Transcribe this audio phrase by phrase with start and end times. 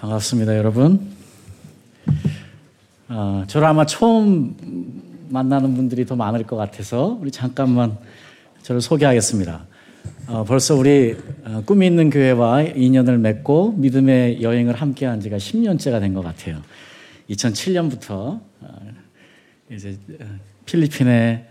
[0.00, 1.00] 반갑습니다, 여러분.
[3.08, 4.54] 어, 저를 아마 처음
[5.28, 7.98] 만나는 분들이 더 많을 것 같아서 우리 잠깐만
[8.62, 9.66] 저를 소개하겠습니다.
[10.28, 16.14] 어, 벌써 우리 어, 꿈이 있는 교회와 인연을 맺고 믿음의 여행을 함께한 지가 10년째가 된
[16.14, 16.62] 것 같아요.
[17.30, 18.78] 2007년부터 어,
[19.72, 20.24] 이제 어,
[20.64, 21.46] 필리핀에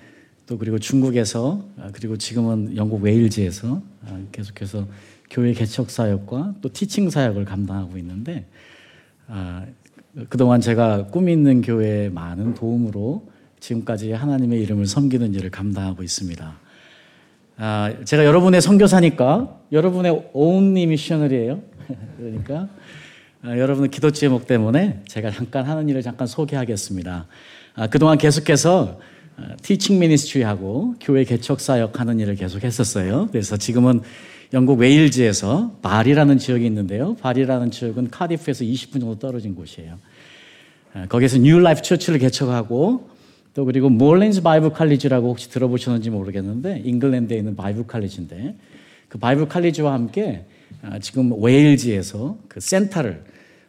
[0.45, 4.87] 또 그리고 중국에서 어, 그리고 지금은 영국 웨일즈에서 어, 계속해서
[5.29, 8.45] 교회 개척 사역과 또 티칭 사역을 감당하고 있는데
[9.27, 9.65] 아,
[10.29, 13.27] 그동안 제가 꿈이 있는 교회에 많은 도움으로
[13.59, 16.59] 지금까지 하나님의 이름을 섬기는 일을 감당하고 있습니다.
[17.57, 21.61] 아, 제가 여러분의 선교사니까 여러분의 온리 미셔널이에요.
[22.17, 22.69] 그러니까
[23.41, 27.27] 아, 여러분의 기도 제목 때문에 제가 잠깐 하는 일을 잠깐 소개하겠습니다.
[27.75, 28.99] 아, 그동안 계속해서
[29.61, 33.27] 티칭 미니스트리하고 교회 개척 사역 하는 일을 계속 했었어요.
[33.31, 34.01] 그래서 지금은
[34.53, 37.15] 영국 웨일즈에서 배리라는 지역이 있는데요.
[37.15, 39.97] 배리라는 지역은 카디프에서 20분 정도 떨어진 곳이에요.
[41.09, 43.09] 거기서 New Life Church를 개척하고
[43.53, 48.55] 또 그리고 몰렌즈 바이블 칼리지라고 혹시 들어보셨는지 모르겠는데 잉글랜드에 있는 바이블 칼리지인데
[49.09, 50.45] 그 바이블 칼리지와 함께
[50.81, 53.23] 아, 지금 웨일즈에서 그 센터를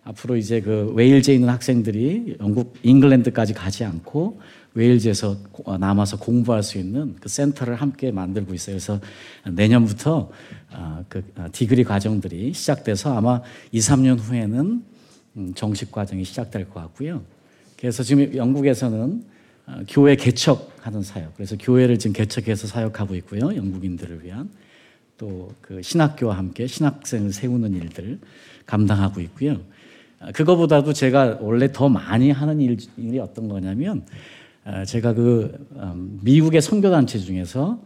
[0.05, 4.41] 앞으로 이제 그 웨일즈에 있는 학생들이 영국 잉글랜드까지 가지 않고
[4.75, 5.37] 웨일즈에서
[5.81, 8.75] 남아서 공부할 수 있는 그 센터를 함께 만들고 있어요.
[8.75, 9.01] 그래서
[9.51, 10.58] 내년부터 아,
[11.09, 14.85] 그 아, 디그리 과정들이 시작돼서 아마 2, 3년 후에는
[15.37, 17.23] 음, 정식 과정이 시작될 것 같고요.
[17.79, 19.25] 그래서 지금 영국에서는
[19.67, 23.55] 아, 교회 개척하는 사역, 그래서 교회를 지금 개척해서 사역하고 있고요.
[23.55, 24.51] 영국인들을 위한
[25.17, 28.19] 또 그 신학교와 함께 신학생을 세우는 일들
[28.65, 29.61] 감당하고 있고요.
[30.33, 34.05] 그거보다도 제가 원래 더 많이 하는 일이 어떤 거냐면
[34.87, 37.85] 제가 그 음, 미국의 선교단체 중에서 어,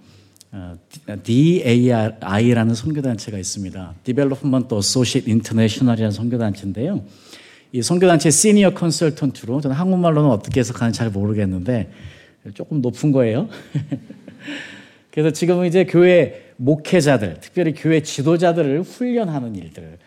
[1.23, 3.95] DAI라는 선교단체가 있습니다.
[4.05, 7.03] Development Associate International이라는 선교단체인데요.
[7.73, 11.91] 이 선교단체 시니어 컨설턴트로 저는 한국말로는 어떻게 해석하는지 잘 모르겠는데
[12.53, 13.49] 조금 높은 거예요.
[15.11, 19.99] 그래서 지금은 이제 교회 목회자들, 특별히 교회 지도자들을 훈련하는 일들을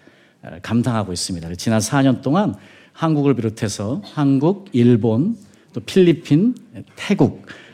[0.43, 1.53] 어, 감당하고 있습니다.
[1.55, 2.53] 지난 4년 동안
[2.91, 5.37] 한국을 비롯해서 한국, 일본,
[5.73, 6.55] 또 필리핀,
[6.95, 7.64] 태국, 아,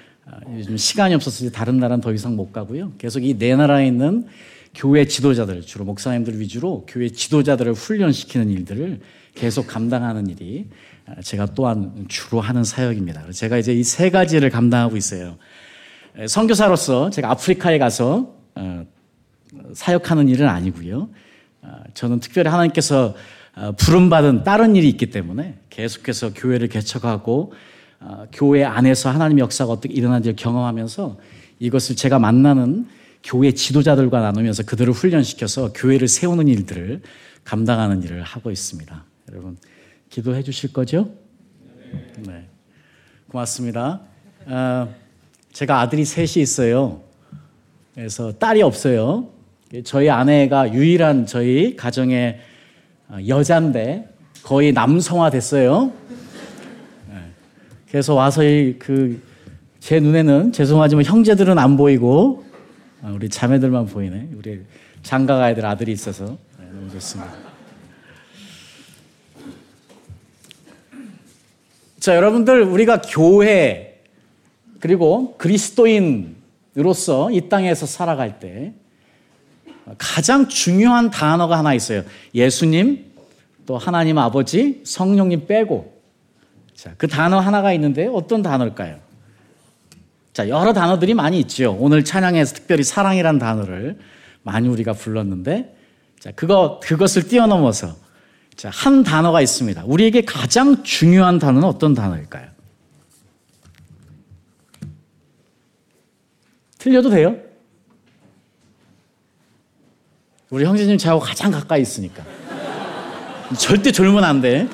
[0.56, 2.94] 요즘 시간이 없어서 다른 나라는 더 이상 못 가고요.
[2.98, 4.28] 계속 이 네 나라에 있는
[4.74, 9.00] 교회 지도자들, 주로 목사님들 위주로 교회 지도자들을 훈련시키는 일들을
[9.36, 10.68] 계속 감당하는 일이
[11.06, 13.32] 아, 제가 또한 주로 하는 사역입니다.
[13.32, 15.38] 제가 이제 이 세 가지를 감당하고 있어요.
[16.28, 18.86] 선교사로서 제가 아프리카에 가서 어,
[19.74, 21.10] 사역하는 일은 아니고요.
[21.62, 23.16] 아, 저는 특별히 하나님께서
[23.56, 27.56] 어, 부름받은 다른 일이 있기 때문에 계속해서 교회를 개척하고 어,
[28.32, 31.18] 교회 안에서 하나님의 역사가 어떻게 일어나는지를 경험하면서
[31.60, 32.88] 이것을 제가 만나는
[33.24, 37.02] 교회 지도자들과 나누면서 그들을 훈련시켜서 교회를 세우는 일들을
[37.44, 39.06] 감당하는 일을 하고 있습니다.
[39.32, 39.58] 여러분,
[40.10, 41.12] 기도해 주실 거죠?
[42.26, 42.48] 네.
[43.28, 44.02] 고맙습니다.
[44.46, 44.96] 어,
[45.54, 47.02] 제가 아들이 셋이 있어요.
[47.94, 49.30] 그래서 딸이 없어요.
[49.84, 52.40] 저희 아내가 유일한 저희 가정의
[53.10, 54.10] 어, 여자인데
[54.44, 55.94] 거의 남성화 됐어요.
[57.92, 58.42] 그래서 와서
[58.80, 59.32] 그
[59.82, 62.46] 제 눈에는 죄송하지만 형제들은 안 보이고
[63.02, 64.30] 아, 우리 자매들만 보이네.
[64.38, 64.62] 우리
[65.02, 67.34] 장가가 애들 아들이 있어서 네, 너무 좋습니다.
[72.00, 74.04] 자, 여러분들 우리가 교회
[74.80, 78.74] 그리고 그리스도인으로서 이 땅에서 살아갈 때
[79.98, 82.04] 가장 중요한 단어가 하나 있어요.
[82.36, 83.14] 예수님,
[83.66, 86.01] 또 하나님 아버지, 성령님 빼고
[86.82, 88.98] 자, 그 단어 하나가 있는데 어떤 단어일까요?
[90.34, 91.78] 자, 여러 단어들이 많이 있죠.
[91.80, 94.00] 오늘 찬양에서 특별히 사랑이란 단어를
[94.42, 95.78] 많이 우리가 불렀는데,
[96.20, 97.96] 자, 그거, 그것을 뛰어넘어서,
[98.56, 99.84] 자, 한 단어가 있습니다.
[99.86, 102.48] 우리에게 가장 중요한 단어는 어떤 단어일까요?
[106.80, 107.38] 틀려도 돼요?
[110.50, 112.24] 우리 형제님 저하고 가장 가까이 있으니까.
[113.60, 114.68] 절대 졸면 안 돼.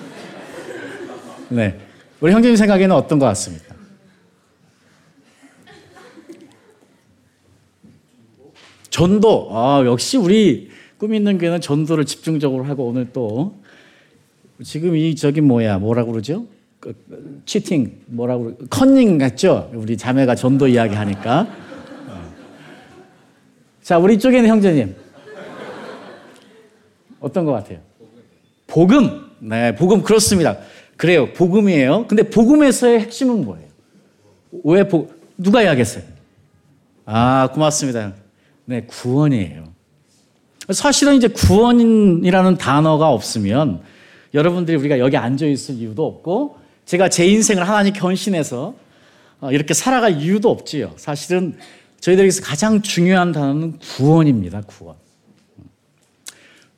[1.49, 1.86] 네.
[2.19, 3.75] 우리 형제님 생각에는 어떤 것 같습니까?
[8.89, 9.49] 전도.
[9.51, 13.55] 아, 역시 우리 꿈 있는 교회는 전도를 집중적으로 하고 오늘 또
[14.63, 16.47] 지금 이 저기 뭐야 뭐라고 그러죠?
[16.79, 16.95] 그,
[17.45, 19.69] 치팅 뭐라고 컨닝 같죠?
[19.75, 21.47] 우리 자매가 전도 이야기 하니까.
[23.83, 24.95] 자, 우리 쪽에는 형제님
[27.19, 27.79] 어떤 것 같아요?
[28.65, 29.27] 복음.
[29.39, 30.57] 네, 복음 그렇습니다.
[30.97, 31.31] 그래요.
[31.33, 32.07] 복음이에요.
[32.07, 33.67] 근데 복음에서의 핵심은 뭐예요?
[34.63, 36.03] 왜 복, 누가 이야기했어요?
[37.05, 38.13] 아, 고맙습니다.
[38.65, 39.65] 네, 구원이에요.
[40.71, 43.81] 사실은 이제 구원이라는 단어가 없으면
[44.33, 48.75] 여러분들이 우리가 여기 앉아 있을 이유도 없고 제가 제 인생을 하나님께 헌신해서
[49.39, 50.93] 어, 이렇게 살아갈 이유도 없지요.
[50.97, 51.57] 사실은
[52.01, 54.61] 저희들에게서 가장 중요한 단어는 구원입니다.
[54.61, 54.95] 구원.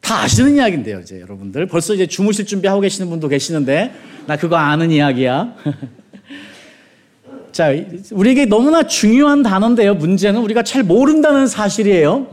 [0.01, 1.67] 다 아시는 이야기인데요, 이제 여러분들.
[1.67, 3.91] 벌써 이제 주무실 준비하고 계시는 분도 계시는데,
[4.25, 5.55] 나 그거 아는 이야기야.
[7.51, 7.73] 자,
[8.11, 9.95] 우리에게 너무나 중요한 단어인데요.
[9.95, 12.27] 문제는 우리가 잘 모른다는 사실이에요.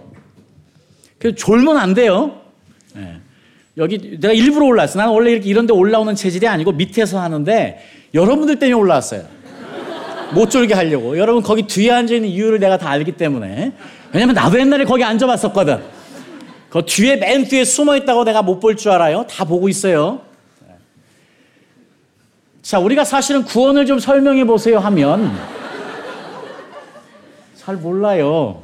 [1.19, 2.41] 그래서 졸면 안 돼요.
[2.95, 3.17] 네.
[3.79, 4.99] 여기 내가 일부러 올라왔어.
[4.99, 7.79] 나는 원래 이렇게 이런 데 올라오는 체질이 아니고 밑에서 하는데
[8.15, 9.25] 여러분들 때문에 올라왔어요.
[10.35, 11.19] 못 졸게 하려고.
[11.19, 13.73] 여러분 거기 뒤에 앉아 있는 이유를 내가 다 알기 때문에.
[14.13, 15.96] 왜냐면 나도 옛날에 거기 앉아봤었거든.
[16.77, 19.27] 그 뒤에 맨 뒤에 숨어 있다고 내가 못 볼 줄 알아요?
[19.29, 20.21] 다 보고 있어요.
[22.61, 25.33] 자, 우리가 사실은 구원을 좀 설명해 보세요 하면
[27.57, 28.63] 잘 몰라요.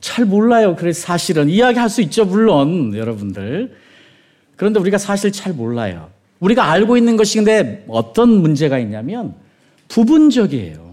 [0.00, 0.76] 잘 몰라요.
[0.76, 3.74] 그래서 사실은 이야기할 수 있죠, 물론 여러분들.
[4.56, 6.10] 그런데 우리가 사실 잘 몰라요.
[6.40, 9.34] 우리가 알고 있는 것이 근데 어떤 문제가 있냐면
[9.88, 10.87] 부분적이에요.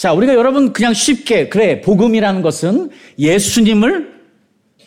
[0.00, 2.88] 자, 우리가 여러분 그냥 쉽게 그래 복음이라는 것은
[3.18, 4.18] 예수님을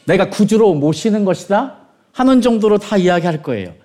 [0.06, 1.78] 내가 구주로 모시는 것이다
[2.14, 3.76] 하는 정도로 다 이야기할 거예요.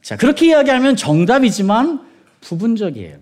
[0.00, 2.00] 자, 그렇게 이야기하면 정답이지만
[2.40, 3.18] 부분적이에요.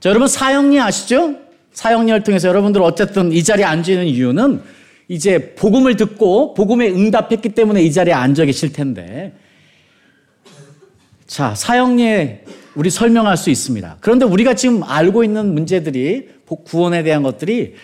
[0.00, 1.36] 자, 여러분 사형리 아시죠?
[1.70, 4.62] 사형리를 통해서 여러분들 어쨌든 이 자리에 앉아 있는 이유는
[5.06, 9.34] 이제 복음을 듣고 복음에 응답했기 때문에 이 자리에 앉아 계실 텐데
[11.28, 12.44] 자, 사형리에
[12.74, 13.96] 우리 설명할 수 있습니다.
[14.00, 16.28] 그런데 우리가 지금 알고 있는 문제들이
[16.64, 17.74] 구원에 대한 것들이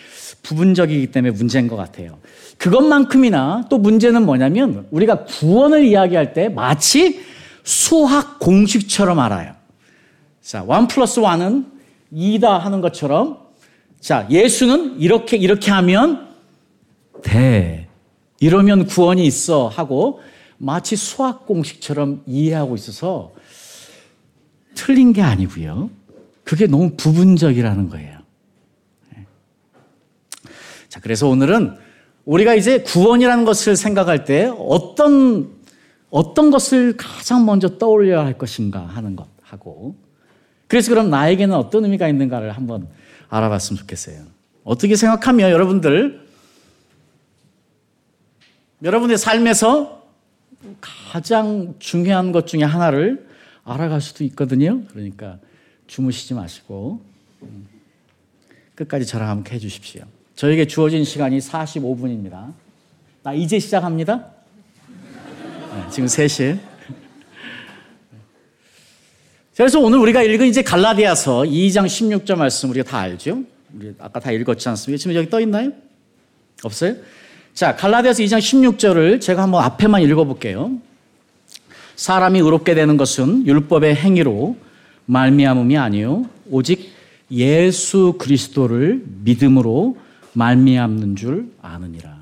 [0.43, 2.19] 부분적이기 때문에 문제인 것 같아요.
[2.57, 7.21] 그것만큼이나 또 문제는 뭐냐면 우리가 구원을 이야기할 때 마치
[7.63, 9.53] 수학 공식처럼 알아요.
[10.41, 11.65] 자, 1 플러스 1은
[12.13, 13.39] 2다 하는 것처럼
[13.99, 16.27] 자, 예수는 이렇게 이렇게 하면
[17.23, 17.87] 돼.
[18.39, 20.21] 이러면 구원이 있어 하고
[20.57, 23.33] 마치 수학 공식처럼 이해하고 있어서
[24.77, 25.89] 틀린 게 아니고요.
[26.43, 28.19] 그게 너무 부분적이라는 거예요.
[29.13, 29.25] 네.
[30.87, 31.75] 자, 그래서 오늘은
[32.23, 35.57] 우리가 이제 구원이라는 것을 생각할 때 어떤
[36.09, 39.97] 어떤 것을 가장 먼저 떠올려야 할 것인가 하는 것 하고
[40.67, 42.87] 그래서 그럼 나에게는 어떤 의미가 있는가를 한번
[43.29, 44.23] 알아봤으면 좋겠어요.
[44.63, 46.25] 어떻게 생각하면 여러분들
[48.83, 50.03] 여러분의 삶에서
[51.11, 53.26] 가장 중요한 것 중에 하나를
[53.67, 54.81] 알아갈 수도 있거든요.
[54.91, 55.37] 그러니까
[55.87, 57.01] 주무시지 마시고
[58.75, 60.03] 끝까지 저랑 함께 해주십시오.
[60.35, 62.53] 저에게 주어진 시간이 45분입니다.
[63.23, 64.31] 나 이제 시작합니다.
[64.87, 66.57] 네, 지금 3시.
[69.57, 73.43] 그래서 오늘 우리가 읽은 이제 갈라디아서 2장 16절 말씀 우리가 다 알죠?
[73.73, 75.01] 우리 아까 다 읽었지 않습니까?
[75.01, 75.71] 지금 여기 떠 있나요?
[76.63, 76.95] 없어요?
[77.53, 80.79] 자, 갈라디아서 2장 16절을 제가 한번 앞에만 읽어볼게요.
[81.97, 84.55] 사람이 의롭게 되는 것은 율법의 행위로
[85.07, 86.91] 말미암음이 아니요 오직
[87.31, 89.97] 예수 그리스도를 믿음으로
[90.33, 92.15] 말미암는 줄 아느니라.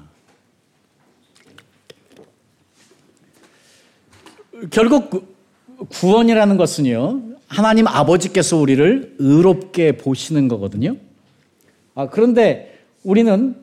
[4.71, 5.35] 결국
[5.89, 10.95] 구원이라는 것은요 하나님 아버지께서 우리를 의롭게 보시는 거거든요.
[11.93, 13.55] 아, 그런데 우리는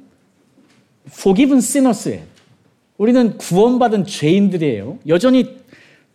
[1.06, 2.22] forgiven sinners예요.
[2.98, 4.98] 우리는 구원받은 죄인들이에요.
[5.08, 5.61] 여전히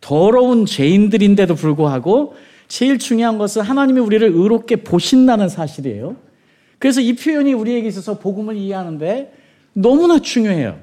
[0.01, 2.35] 더러운 죄인들인데도 불구하고
[2.67, 6.17] 제일 중요한 것은 하나님이 우리를 의롭게 보신다는 사실이에요.
[6.79, 9.33] 그래서 이 표현이 우리에게 있어서 복음을 이해하는데
[9.73, 10.79] 너무나 중요해요.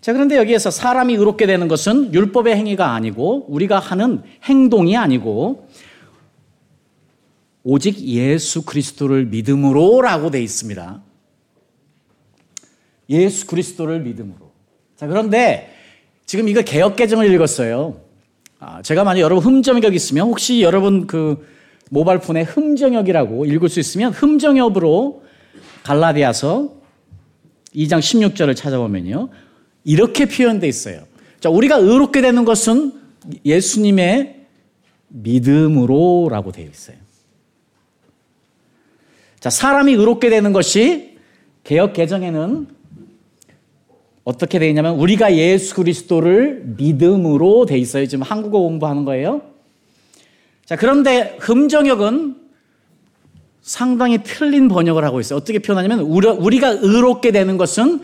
[0.00, 5.68] 자, 그런데 여기에서 사람이 의롭게 되는 것은 율법의 행위가 아니고 우리가 하는 행동이 아니고
[7.62, 11.02] 오직 예수 그리스도를 믿음으로라고 돼 있습니다.
[13.08, 14.52] 예수 그리스도를 믿음으로.
[14.96, 15.72] 자, 그런데
[16.26, 18.03] 지금 이거 개혁 개정을 읽었어요.
[18.60, 21.46] 아, 제가 만약 여러분 흠정역 있으면 혹시 여러분 그
[21.90, 25.22] 모바일 폰에 흠정역이라고 읽을 수 있으면 흠정역으로
[25.82, 26.72] 갈라디아서
[27.74, 29.28] 2장 16절을 찾아보면요.
[29.84, 31.04] 이렇게 표현되어 있어요.
[31.40, 32.92] 자, 우리가 의롭게 되는 것은
[33.44, 34.46] 예수님의
[35.08, 36.96] 믿음으로라고 되어 있어요.
[39.40, 41.18] 자, 사람이 의롭게 되는 것이
[41.64, 42.73] 개혁 개정에는
[44.24, 48.06] 어떻게 되어 있냐면 우리가 예수 그리스도를 믿음으로 돼 있어요.
[48.06, 49.42] 지금 한국어 공부하는 거예요.
[50.64, 52.36] 자, 그런데 흠정역은
[53.60, 55.36] 상당히 틀린 번역을 하고 있어요.
[55.36, 58.00] 어떻게 표현하냐면 우리가 의롭게 되는 것은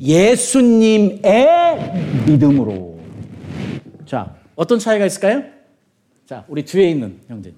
[0.00, 1.22] 예수님의
[2.26, 2.98] 믿음으로.
[4.06, 5.42] 자, 어떤 차이가 있을까요?
[6.26, 7.56] 자, 우리 뒤에 있는 형제님.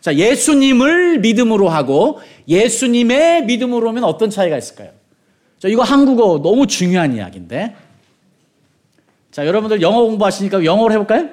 [0.00, 4.90] 자, 예수님을 믿음으로 하고 예수님의 믿음으로 하면 어떤 차이가 있을까요?
[5.64, 7.74] 자, 이거 한국어 너무 중요한 이야기인데.
[9.30, 11.30] 자, 여러분들 영어 공부하시니까 영어로 해볼까요?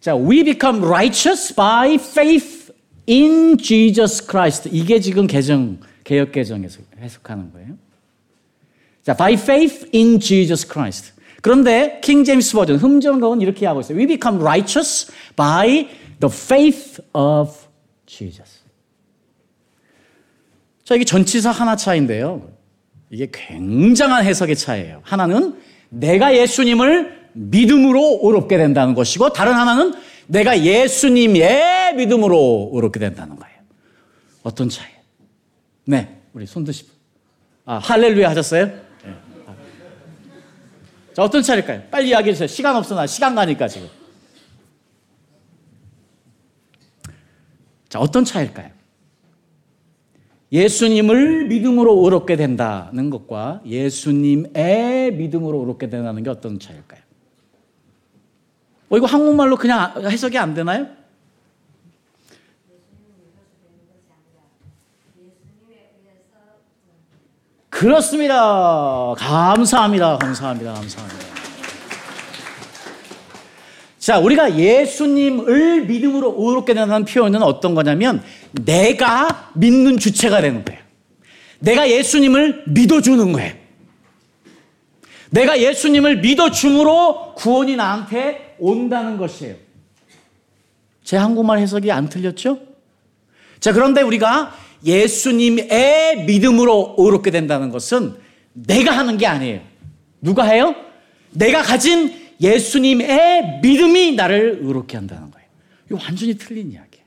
[0.00, 2.72] 자, we become righteous by faith
[3.08, 4.68] in Jesus Christ.
[4.72, 7.68] 이게 지금 개정, 개혁 개정에서 해석하는 거예요.
[9.04, 11.12] 자, by faith in Jesus Christ.
[11.42, 13.98] 그런데 킹 제임스 버전 흠정은 이렇게 하고 있어요.
[13.98, 17.52] We become righteous by the faith of
[18.06, 18.64] Jesus.
[20.82, 22.55] 자, 이게 전치사 하나 차인데요.
[23.10, 25.00] 이게 굉장한 해석의 차이예요.
[25.04, 29.94] 하나는 내가 예수님을 믿음으로 의롭게 된다는 것이고 다른 하나는
[30.26, 33.56] 내가 예수님의 믿음으로 의롭게 된다는 거예요.
[34.42, 34.96] 어떤 차이예요?
[35.84, 36.90] 네, 우리 손 드시고.
[37.64, 38.66] 아, 할렐루야 하셨어요?
[38.66, 39.14] 네.
[41.14, 41.82] 자, 어떤 차일까요?
[41.90, 42.46] 빨리 이야기해 주세요.
[42.46, 43.88] 시간 없어, 나 시간 가니까 지금.
[47.88, 48.75] 자, 어떤 차일까요?
[50.52, 57.00] 예수님을 믿음으로 의롭게 된다는 것과 예수님의 믿음으로 의롭게 된다는 게 어떤 차일까요?
[58.88, 60.86] 어, 이거 한국말로 그냥 해석이 안 되나요?
[67.68, 69.14] 그렇습니다.
[69.18, 70.16] 감사합니다.
[70.16, 70.72] 감사합니다.
[70.72, 71.25] 감사합니다.
[74.06, 78.22] 자, 우리가 예수님을 믿음으로 의롭게 된다는 표현은 어떤 거냐면
[78.52, 80.80] 내가 믿는 주체가 되는 거예요.
[81.58, 83.52] 내가 예수님을 믿어주는 거예요.
[85.30, 89.56] 내가 예수님을 믿어줌으로 구원이 나한테 온다는 것이에요.
[91.02, 92.60] 제 한국말 해석이 안 틀렸죠?
[93.58, 98.14] 자, 그런데 우리가 예수님의 믿음으로 의롭게 된다는 것은
[98.52, 99.62] 내가 하는 게 아니에요.
[100.20, 100.76] 누가 해요?
[101.32, 105.46] 내가 가진 예수님의 믿음이 나를 의롭게 한다는 거예요.
[105.90, 107.06] 이거 완전히 틀린 이야기예요.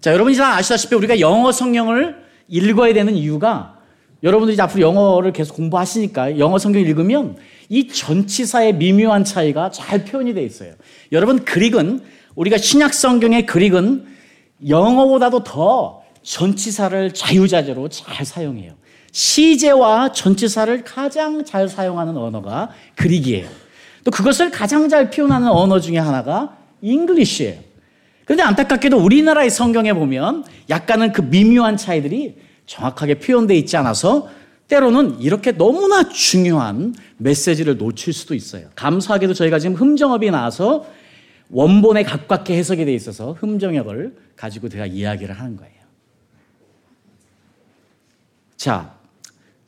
[0.00, 2.16] 자, 여러분이 다 아시다시피 우리가 영어 성경을
[2.48, 3.76] 읽어야 되는 이유가
[4.22, 7.36] 여러분들이 앞으로 영어를 계속 공부하시니까 영어 성경 읽으면
[7.68, 10.74] 이 전치사의 미묘한 차이가 잘 표현이 되어 있어요.
[11.12, 12.00] 여러분 그릭은
[12.34, 14.06] 우리가 신약 성경의 그릭은
[14.68, 18.72] 영어보다도 더 전치사를 자유자재로 잘 사용해요.
[19.16, 23.48] 시제와 전치사를 가장 잘 사용하는 언어가 Greek이에요.
[24.04, 27.58] 또 그것을 가장 잘 표현하는 언어 중에 하나가 English예요.
[28.26, 34.28] 그런데 안타깝게도 우리나라의 성경에 보면 약간은 그 미묘한 차이들이 정확하게 표현되어 있지 않아서
[34.68, 38.68] 때로는 이렇게 너무나 중요한 메시지를 놓칠 수도 있어요.
[38.74, 40.84] 감사하게도 저희가 지금 흠정역이 나와서
[41.48, 45.72] 원본에 가깝게 해석이 되어 있어서 흠정역을 가지고 제가 이야기를 하는 거예요.
[48.58, 48.96] 자,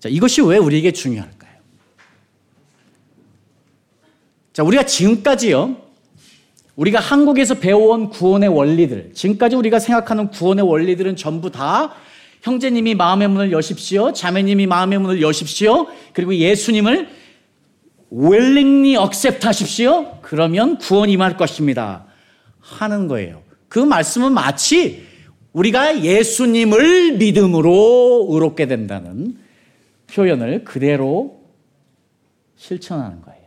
[0.00, 1.52] 자, 이것이 왜 우리에게 중요할까요?
[4.52, 5.76] 자, 우리가 지금까지요,
[6.76, 11.95] 우리가 한국에서 배워온 구원의 원리들, 지금까지 우리가 생각하는 구원의 원리들은 전부 다
[12.43, 14.12] 형제님이 마음의 문을 여십시오.
[14.12, 15.88] 자매님이 마음의 문을 여십시오.
[16.12, 17.09] 그리고 예수님을
[18.12, 20.19] willingly accept 하십시오.
[20.23, 22.07] 그러면 구원이 임할 것입니다.
[22.61, 23.43] 하는 거예요.
[23.69, 25.07] 그 말씀은 마치
[25.52, 29.37] 우리가 예수님을 믿음으로 의롭게 된다는
[30.11, 31.41] 표현을 그대로
[32.57, 33.38] 실천하는 거예요.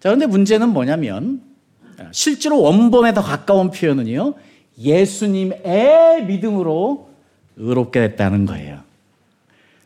[0.00, 1.42] 자, 그런데 문제는 뭐냐면
[2.12, 4.34] 실제로 원본에 더 가까운 표현은요.
[4.78, 7.10] 예수님의 믿음으로
[7.56, 8.80] 의롭게 됐다는 거예요.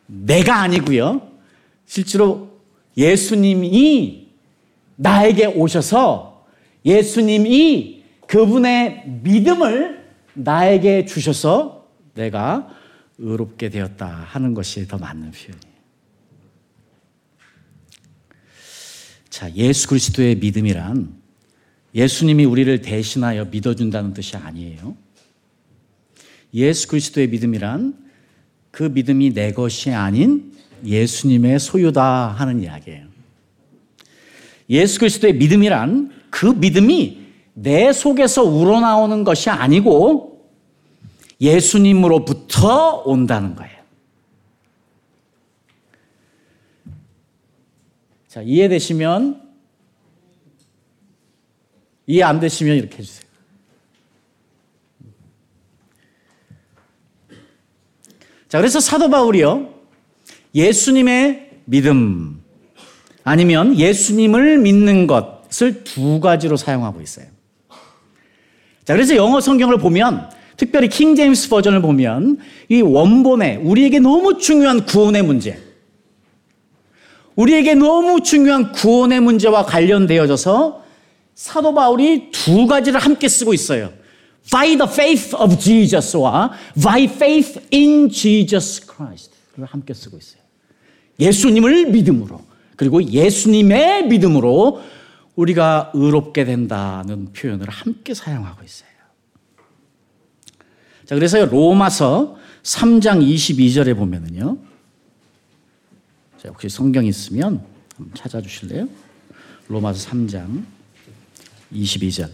[0.05, 1.21] 내가 아니고요.
[1.85, 2.49] 실제로
[2.95, 4.27] 예수님이
[4.95, 6.45] 나에게 오셔서
[6.85, 12.69] 예수님이 그분의 믿음을 나에게 주셔서 내가
[13.17, 15.75] 의롭게 되었다 하는 것이 더 맞는 표현이에요.
[19.29, 21.13] 자, 예수 그리스도의 믿음이란
[21.93, 24.95] 예수님이 우리를 대신하여 믿어준다는 뜻이 아니에요.
[26.53, 27.97] 예수 그리스도의 믿음이란
[28.71, 30.53] 그 믿음이 내 것이 아닌
[30.85, 33.07] 예수님의 소유다 하는 이야기예요.
[34.69, 40.34] 예수 그리스도의 믿음이란 그 믿음이 내 속에서 우러나오는 것이 아니고
[41.41, 43.75] 예수님으로부터 온다는 거예요.
[48.27, 49.41] 자, 이해되시면,
[52.07, 53.25] 이해 안 되시면 이렇게 해주세요.
[58.47, 59.73] 자, 그래서 사도 바울이요.
[60.53, 62.43] 예수님의 믿음,
[63.23, 67.27] 아니면 예수님을 믿는 것을 두 가지로 사용하고 있어요.
[68.83, 72.37] 자, 그래서 영어 성경을 보면 특별히 킹 제임스 버전을 보면
[72.69, 75.59] 이 원본에 우리에게 너무 중요한 구원의 문제,
[77.35, 80.83] 우리에게 너무 중요한 구원의 문제와 관련되어져서
[81.35, 83.91] 사도 바울이 두 가지를 함께 쓰고 있어요.
[84.51, 89.35] By the faith of Jesus와 by faith in Jesus Christ.
[89.57, 90.41] 를 함께 쓰고 있어요.
[91.19, 92.41] 예수님을 믿음으로
[92.75, 94.81] 그리고 예수님의 믿음으로
[95.35, 98.89] 우리가 의롭게 된다는 표현을 함께 사용하고 있어요.
[101.05, 104.57] 자, 그래서 로마서 3장 22절에 보면은요.
[106.41, 107.61] 자, 혹시 성경 있으면
[108.15, 108.87] 찾아주실래요?
[109.67, 110.63] 로마서 3장
[111.71, 112.29] 22절.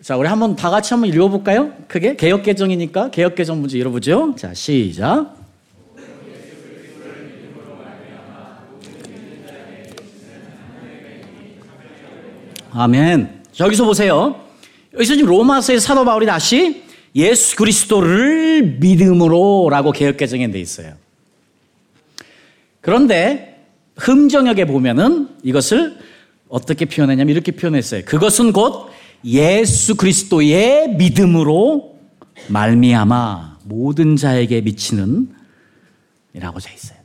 [0.00, 1.74] 자, 우리 한번 다 같이 한번 읽어볼까요?
[1.86, 4.34] 크게 개혁개정이니까 개혁개정 문제 읽어보죠.
[4.36, 5.41] 자, 시작.
[12.74, 13.42] 아멘.
[13.60, 14.40] 여기서 보세요.
[14.94, 20.94] 여기서 지금 로마서의 사도 바울이 다시 예수 그리스도를 믿음으로라고 개혁 개정에 돼 있어요.
[22.80, 25.98] 그런데 흠정역에 보면은 이것을
[26.48, 28.04] 어떻게 표현했냐면 이렇게 표현했어요.
[28.04, 28.90] 그것은 곧
[29.24, 31.98] 예수 그리스도의 믿음으로
[32.48, 35.34] 말미암아 모든 자에게 미치는
[36.34, 36.98] 이라고 돼 있어요.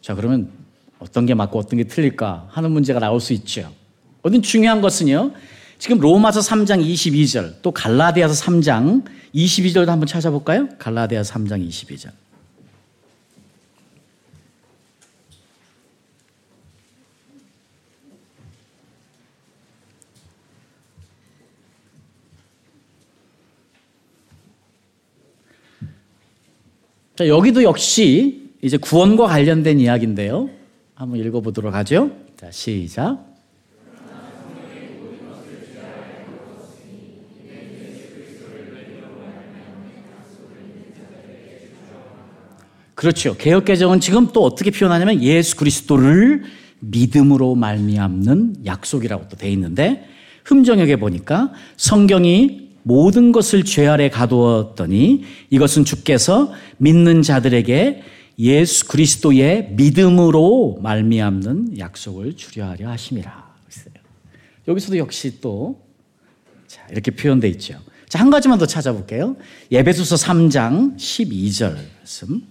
[0.00, 0.61] 자, 그러면
[1.02, 3.72] 어떤 게 맞고 어떤 게 틀릴까 하는 문제가 나올 수 있죠.
[4.22, 5.32] 어딘 중요한 것은요.
[5.78, 9.04] 지금 로마서 3장 22절 또 갈라디아서 3장
[9.34, 10.68] 22절도 한번 찾아볼까요?
[10.78, 12.10] 갈라디아서 3장 22절.
[27.16, 30.61] 자, 여기도 역시 이제 구원과 관련된 이야기인데요.
[30.94, 32.10] 한번 읽어보도록 하죠.
[32.36, 33.32] 자, 시작.
[42.94, 43.36] 그렇죠.
[43.36, 46.44] 개혁 개정은 지금 또 어떻게 표현하냐면 예수 그리스도를
[46.78, 50.06] 믿음으로 말미암는 약속이라고 또 돼 있는데
[50.44, 58.02] 흠정역에 보니까 성경이 모든 것을 죄 아래 가두었더니 이것은 주께서 믿는 자들에게
[58.38, 63.52] 예수 그리스도의 믿음으로 말미암는 약속을 주려하려 하심이라.
[64.68, 65.80] 여기서도 역시 또
[66.66, 67.78] 자, 이렇게 표현되어 있죠.
[68.08, 69.36] 자, 한 가지만 더 찾아볼게요.
[69.70, 72.42] 예배소서 3장 12절 말씀.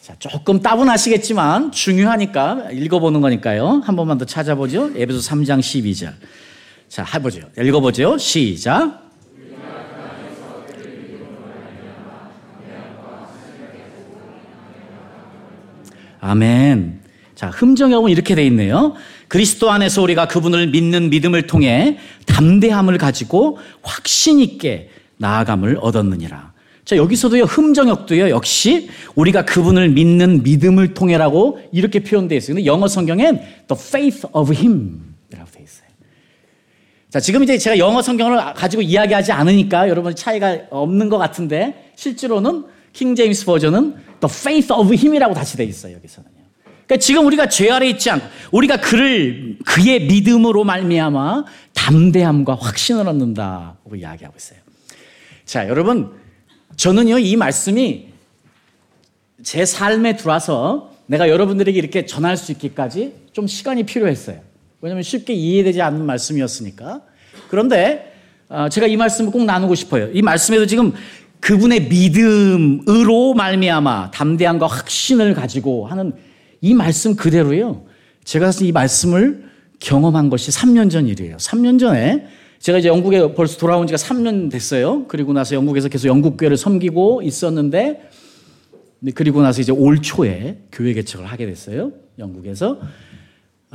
[0.00, 3.80] 자, 조금 따분하시겠지만 중요하니까 읽어보는 거니까요.
[3.84, 4.90] 한 번만 더 찾아보죠.
[4.94, 6.12] 에베소 3장 12절.
[6.94, 7.40] 자, 해보죠.
[7.58, 8.16] 읽어보죠.
[8.18, 9.10] 시작.
[16.20, 17.00] 아멘.
[17.34, 18.94] 자, 흠정역은 이렇게 돼 있네요.
[19.26, 26.52] 그리스도 안에서 우리가 그분을 믿는 믿음을 통해 담대함을 가지고 확신 있게 나아감을 얻었느니라.
[26.84, 32.54] 자, 여기서도요, 흠정역도요, 역시 우리가 그분을 믿는 믿음을 통해라고 이렇게 표현되어 있어요.
[32.54, 35.13] 근데 영어 성경엔 the faith of him.
[37.14, 42.64] 자, 지금 이제 제가 영어 성경을 가지고 이야기하지 않으니까 여러분 차이가 없는 것 같은데 실제로는
[42.92, 46.34] 킹 제임스 버전은 the faith of him이라고 다시 되어 있어요, 여기서는요.
[46.64, 53.94] 그러니까 지금 우리가 죄 아래 있지 않고 우리가 그를 그의 믿음으로 말미암아 담대함과 확신을 얻는다고
[53.94, 54.58] 이야기하고 있어요.
[55.44, 56.14] 자, 여러분
[56.74, 58.08] 저는요, 이 말씀이
[59.44, 64.53] 제 삶에 들어와서 내가 여러분들에게 이렇게 전할 수 있기까지 좀 시간이 필요했어요.
[64.84, 67.00] 왜냐하면 쉽게 이해되지 않는 말씀이었으니까.
[67.48, 68.12] 그런데
[68.50, 70.10] 어, 제가 이 말씀을 꼭 나누고 싶어요.
[70.12, 70.92] 이 말씀에도 지금
[71.40, 76.12] 그분의 믿음으로 말미암아 담대함과 확신을 가지고 하는
[76.60, 77.86] 이 말씀 그대로요.
[78.24, 79.44] 제가 이 말씀을
[79.80, 81.38] 경험한 것이 3년 전 일이에요.
[81.38, 82.26] 3년 전에
[82.58, 85.06] 제가 이제 영국에 벌써 돌아온 지가 3년 됐어요.
[85.06, 88.10] 그리고 나서 영국에서 계속 영국교회를 섬기고 있었는데,
[89.14, 91.92] 그리고 나서 이제 올 초에 교회 개척을 하게 됐어요.
[92.18, 92.80] 영국에서.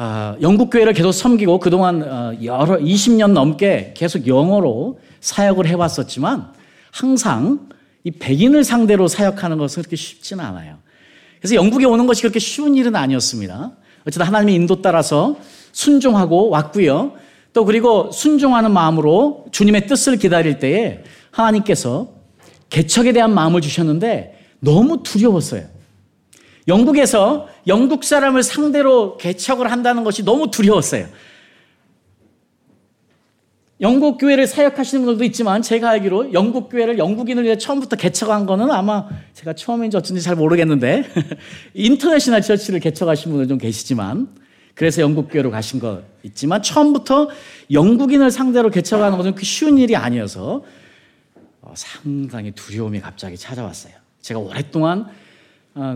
[0.01, 6.53] 아, 영국 교회를 계속 섬기고 그동안 어, 여러, 20년 넘게 계속 영어로 사역을 해왔었지만,
[6.89, 7.67] 항상
[8.05, 10.77] 이 백인을 상대로 사역하는 것은 그렇게 쉽지는 않아요.
[11.41, 13.73] 그래서 영국에 오는 것이 그렇게 쉬운 일은 아니었습니다.
[14.07, 15.35] 어쨌든 하나님의 인도 따라서
[15.73, 17.11] 순종하고 왔고요.
[17.51, 22.07] 또 그리고 순종하는 마음으로 주님의 뜻을 기다릴 때에 하나님께서
[22.69, 25.65] 개척에 대한 마음을 주셨는데 너무 두려웠어요.
[26.69, 31.07] 영국에서 영국 사람을 상대로 개척을 한다는 것이 너무 두려웠어요.
[33.81, 39.07] 영국 교회를 사역하시는 분들도 있지만 제가 알기로 영국 교회를 영국인을 위해 처음부터 개척한 거는 아마
[39.33, 41.05] 제가 처음인지 어쩐지 잘 모르겠는데
[41.73, 44.27] 인터내셔널 처치를 개척하신 분들 좀 계시지만
[44.75, 47.29] 그래서 영국 교회로 가신 거 있지만 처음부터
[47.71, 50.63] 영국인을 상대로 개척하는 것은 그 쉬운 일이 아니어서
[51.61, 53.93] 어, 상당히 두려움이 갑자기 찾아왔어요.
[54.21, 55.09] 제가 오랫동안 어,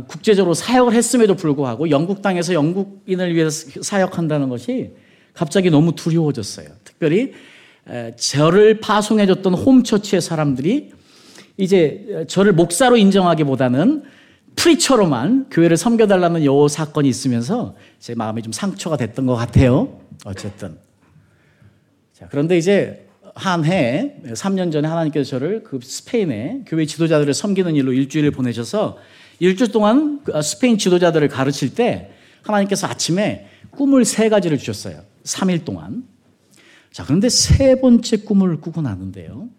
[0.08, 4.91] 국제적으로 사역을 했음에도 불구하고 영국 땅에서 영국인을 위해서 사역한다는 것이
[5.34, 6.67] 갑자기 너무 두려워졌어요.
[6.84, 7.34] 특별히
[8.15, 10.91] 저를 파송해줬던 홈처치의 사람들이
[11.58, 14.04] 이제 저를 목사로 인정하기보다는
[14.56, 20.00] 프리처로만 교회를 섬겨달라는 요 사건이 있으면서 제 마음이 좀 상처가 됐던 것 같아요.
[20.26, 20.78] 어쨌든.
[22.13, 27.91] 자, 그런데 이제 한 해, 3년 전에 하나님께서 저를 그 스페인에 교회 지도자들을 섬기는 일로
[27.91, 28.98] 일주일을 보내셔서
[29.39, 35.04] 일주일 동안 그 스페인 지도자들을 가르칠 때 하나님께서 아침에 꿈을 세 가지를 주셨어요.
[35.24, 36.06] 3일 동안.
[36.91, 39.50] 자, 그런데 세 번째 꿈을 꾸고 나는데요.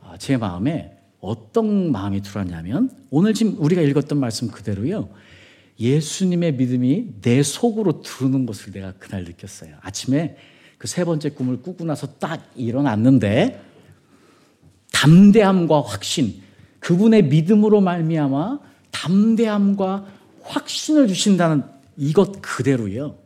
[0.00, 5.08] 아, 제 마음에 어떤 마음이 들었냐면 오늘 지금 우리가 읽었던 말씀 그대로요.
[5.80, 9.76] 예수님의 믿음이 내 속으로 들어오는 것을 내가 그날 느꼈어요.
[9.80, 10.36] 아침에
[10.82, 13.62] 그 세 번째 꿈을 꾸고 나서 딱 일어났는데
[14.90, 16.42] 담대함과 확신,
[16.82, 18.58] 그분의 믿음으로 말미암아
[18.90, 20.04] 담대함과
[20.42, 21.62] 확신을 주신다는
[21.96, 23.16] 이것 그대로요.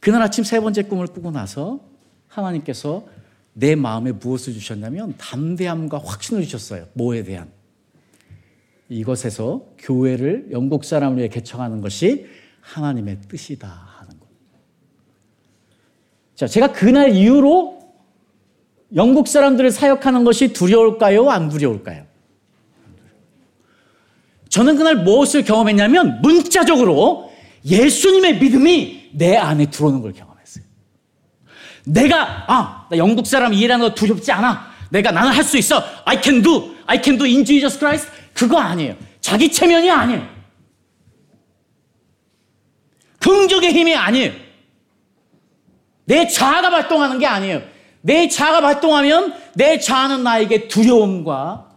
[0.00, 1.80] 그날 아침 세 번째 꿈을 꾸고 나서
[2.26, 3.06] 하나님께서
[3.52, 6.86] 내 마음에 무엇을 주셨냐면 담대함과 확신을 주셨어요.
[6.94, 7.48] 뭐에 대한.
[8.88, 12.26] 이것에서 교회를 영국 사람을 위해 개척하는 것이
[12.60, 14.26] 하나님의 뜻이다 하는 것.
[16.34, 17.78] 자, 제가 그날 이후로
[18.96, 21.30] 영국 사람들을 사역하는 것이 두려울까요?
[21.30, 22.13] 안 두려울까요?
[24.48, 27.32] 저는 그날 무엇을 경험했냐면 문자적으로
[27.64, 30.64] 예수님의 믿음이 내 안에 들어오는 걸 경험했어요.
[31.86, 34.72] 내가 아, 나 영국 사람 이해하는 거 두렵지 않아.
[34.90, 35.82] 내가 나는 할 수 있어.
[36.04, 36.74] I can do.
[36.86, 38.08] I can do in Jesus Christ.
[38.32, 38.96] 그거 아니에요.
[39.20, 40.34] 자기 체면이 아니에요.
[43.18, 44.32] 긍정의 힘이 아니에요.
[46.04, 47.62] 내 자아가 발동하는 게 아니에요.
[48.02, 51.70] 내 자아가 발동하면 내 자아는 나에게 두려움과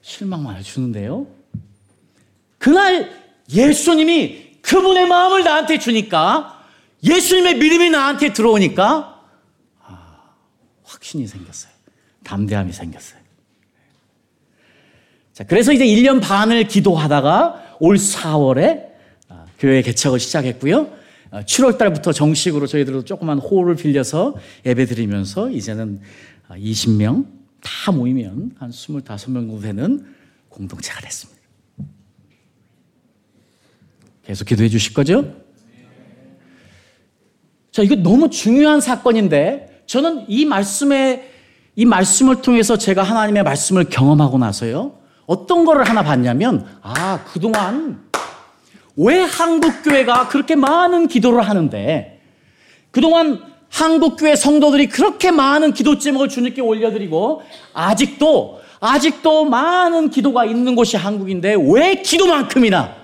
[0.00, 1.26] 실망만 주는데요.
[2.62, 3.10] 그날
[3.52, 6.64] 예수님이 그분의 마음을 나한테 주니까
[7.02, 9.20] 예수님의 믿음이 나한테 들어오니까
[9.80, 10.34] 아,
[10.84, 11.72] 확신이 생겼어요.
[12.22, 13.20] 담대함이 생겼어요.
[15.32, 18.86] 자, 그래서 이제 1년 반을 기도하다가 올 4월에
[19.28, 20.88] 아, 교회 개척을 시작했고요.
[21.32, 26.00] 7월 아, 달부터 정식으로 저희들도 조그만 홀을 빌려서 예배 드리면서 이제는
[26.48, 27.26] 20명
[27.60, 30.14] 다 모이면 한 25명 정도 되는
[30.48, 31.41] 공동체가 됐습니다.
[34.24, 35.34] 계속 기도해 주실 거죠?
[37.70, 41.30] 자, 이거 너무 중요한 사건인데 저는 이 말씀에
[41.74, 44.98] 이 말씀을 통해서 제가 하나님의 말씀을 경험하고 나서요.
[45.26, 48.02] 어떤 거를 하나 봤냐면 아, 그동안
[48.96, 52.20] 왜 한국 교회가 그렇게 많은 기도를 하는데
[52.90, 60.74] 그동안 한국 교회 성도들이 그렇게 많은 기도 제목을 주님께 올려드리고 아직도 아직도 많은 기도가 있는
[60.76, 63.01] 곳이 한국인데 왜 기도만큼이나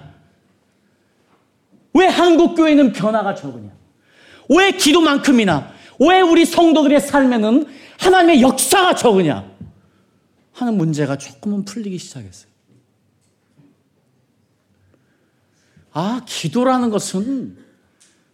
[1.95, 3.71] 왜 한국 교회는 변화가 적으냐?
[4.49, 7.67] 왜 기도만큼이나 왜 우리 성도들의 삶에는
[7.99, 9.51] 하나님의 역사가 적으냐?
[10.53, 12.49] 하는 문제가 조금은 풀리기 시작했어요.
[15.93, 17.57] 아, 기도라는 것은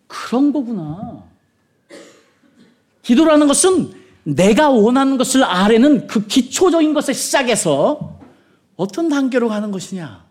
[0.07, 1.25] 그런 거구나.
[3.03, 8.19] 기도라는 것은 내가 원하는 것을 아래는 그 기초적인 것에 시작해서
[8.77, 10.25] 어떤 단계로 가는 것이냐.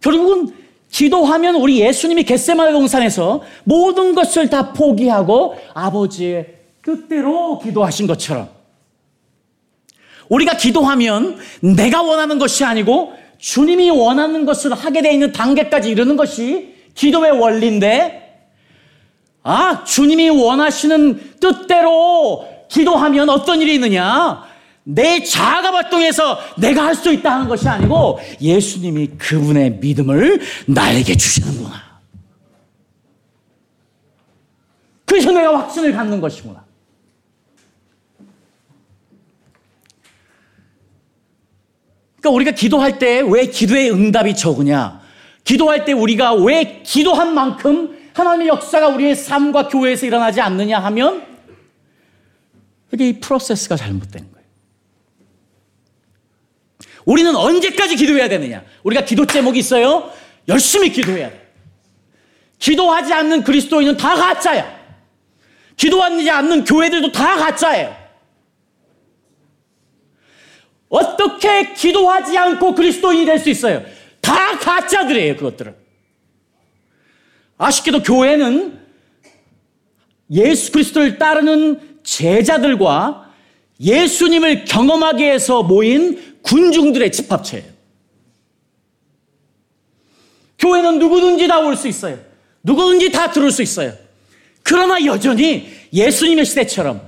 [0.00, 0.54] 결국은
[0.90, 6.46] 기도하면 우리 예수님이 겟세마네 동산에서 모든 것을 다 포기하고 아버지의
[6.84, 8.48] 뜻대로 기도하신 것처럼
[10.28, 16.74] 우리가 기도하면 내가 원하는 것이 아니고 주님이 원하는 것을 하게 되어 있는 단계까지 이르는 것이
[16.94, 18.20] 기도의 원리인데
[19.42, 24.49] 아, 주님이 원하시는 뜻대로 기도하면 어떤 일이 있느냐?
[24.94, 31.90] 내 자아가 발동해서 내가 할 수 있다 하는 것이 아니고 예수님이 그분의 믿음을 나에게 주시는구나.
[35.06, 36.64] 그래서 내가 확신을 갖는 것이구나.
[42.20, 45.00] 그러니까 우리가 기도할 때 왜 기도의 응답이 적으냐?
[45.44, 51.26] 기도할 때 우리가 왜 기도한 만큼 하나님의 역사가 우리의 삶과 교회에서 일어나지 않느냐 하면
[52.92, 54.39] 이게 이 프로세스가 잘못된 거예요.
[57.10, 58.62] 우리는 언제까지 기도해야 되느냐?
[58.84, 60.12] 우리가 기도 제목이 있어요.
[60.46, 61.52] 열심히 기도해야 돼.
[62.60, 64.78] 기도하지 않는 그리스도인은 다 가짜야.
[65.76, 67.96] 기도하지 않는 교회들도 다 가짜예요.
[70.88, 73.84] 어떻게 기도하지 않고 그리스도인이 될 수 있어요?
[74.20, 75.74] 다 가짜들이에요, 그것들은.
[77.58, 78.78] 아쉽게도 교회는
[80.30, 83.32] 예수 그리스도를 따르는 제자들과
[83.80, 87.64] 예수님을 경험하기 위해서 모인 군중들의 집합체예요.
[90.58, 92.18] 교회는 누구든지 다 올 수 있어요.
[92.62, 93.92] 누구든지 다 들을 수 있어요.
[94.62, 97.00] 그러나 여전히 예수님의 시대처럼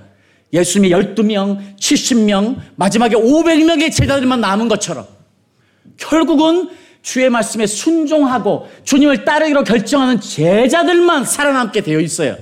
[0.52, 5.07] 예수님이 12명, 70명, 마지막에 500명의 제자들만 남은 것처럼
[5.96, 6.70] 결국은
[7.02, 12.37] 주의 말씀에 순종하고 주님을 따르기로 결정하는 제자들만 살아남게 되어 있어요.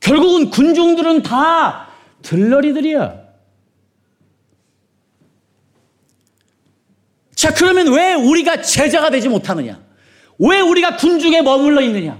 [0.00, 1.88] 결국은 군중들은 다
[2.22, 3.21] 들러리들이야.
[7.42, 9.80] 자, 그러면 왜 우리가 제자가 되지 못하느냐?
[10.38, 12.16] 왜 우리가 군중에 머물러 있느냐?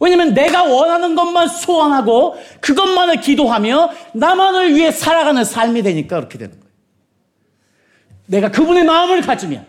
[0.00, 6.72] 왜냐면 내가 원하는 것만 소원하고 그것만을 기도하며 나만을 위해 살아가는 삶이 되니까 그렇게 되는 거예요.
[8.24, 9.66] 내가 그분의 마음을 가지면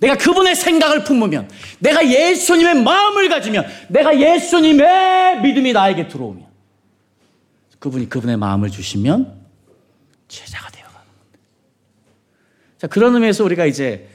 [0.00, 6.44] 내가 그분의 생각을 품으면 내가 예수님의 마음을 가지면 내가 예수님의 믿음이 나에게 들어오면
[7.78, 9.40] 그분이 그분의 마음을 주시면
[10.28, 11.38] 제자가 되어가는 겁니다.
[12.76, 14.09] 자, 그런 의미에서 우리가 이제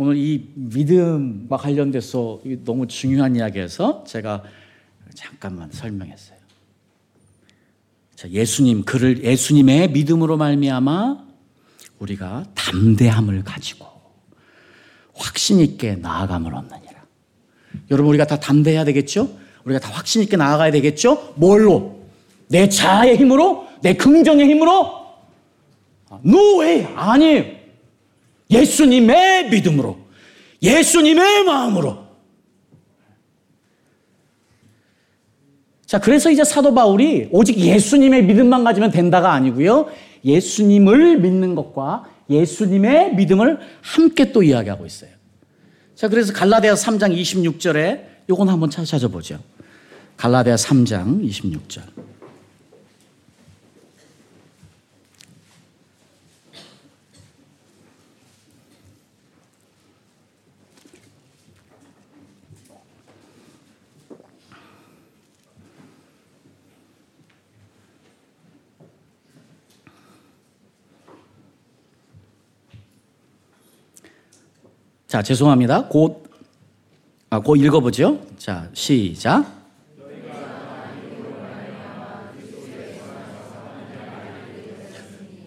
[0.00, 4.44] 오늘 이 믿음과 관련돼서 너무 중요한 이야기에서 제가
[5.12, 6.38] 잠깐만 설명했어요.
[8.14, 11.26] 자, 예수님 그를 예수님의 믿음으로 말미암아
[11.98, 13.86] 우리가 담대함을 가지고
[15.14, 17.04] 확신 있게 나아감을 얻느니라.
[17.90, 19.36] 여러분 우리가 다 담대해야 되겠죠?
[19.64, 21.34] 우리가 다 확신 있게 나아가야 되겠죠?
[21.34, 22.04] 뭘로?
[22.46, 23.66] 내 자아의 힘으로?
[23.82, 25.08] 내 긍정의 힘으로?
[26.22, 27.57] No way 아니에요.
[28.50, 29.98] 예수님의 믿음으로,
[30.62, 32.08] 예수님의 마음으로.
[35.86, 39.90] 자, 그래서 이제 사도 바울이 오직 예수님의 믿음만 가지면 된다가 아니고요.
[40.24, 45.10] 예수님을 믿는 것과 예수님의 믿음을 함께 또 이야기하고 있어요.
[45.94, 49.40] 자, 그래서 갈라디아 3장 26절에 요건 한번 찾아보죠.
[50.18, 51.80] 갈라디아 3장 26절.
[75.08, 75.88] 자, 죄송합니다.
[75.88, 76.30] 곧,
[77.30, 78.20] 아, 곧 읽어보죠.
[78.36, 79.46] 자, 시작.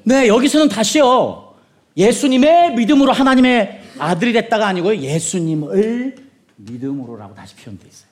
[0.04, 1.54] 네, 여기서는 다시요.
[1.96, 5.00] 예수님의 믿음으로 하나님의 아들이 됐다가 아니고요.
[5.00, 6.16] 예수님을
[6.56, 8.10] 믿음으로라고 다시 표현되어 있어요.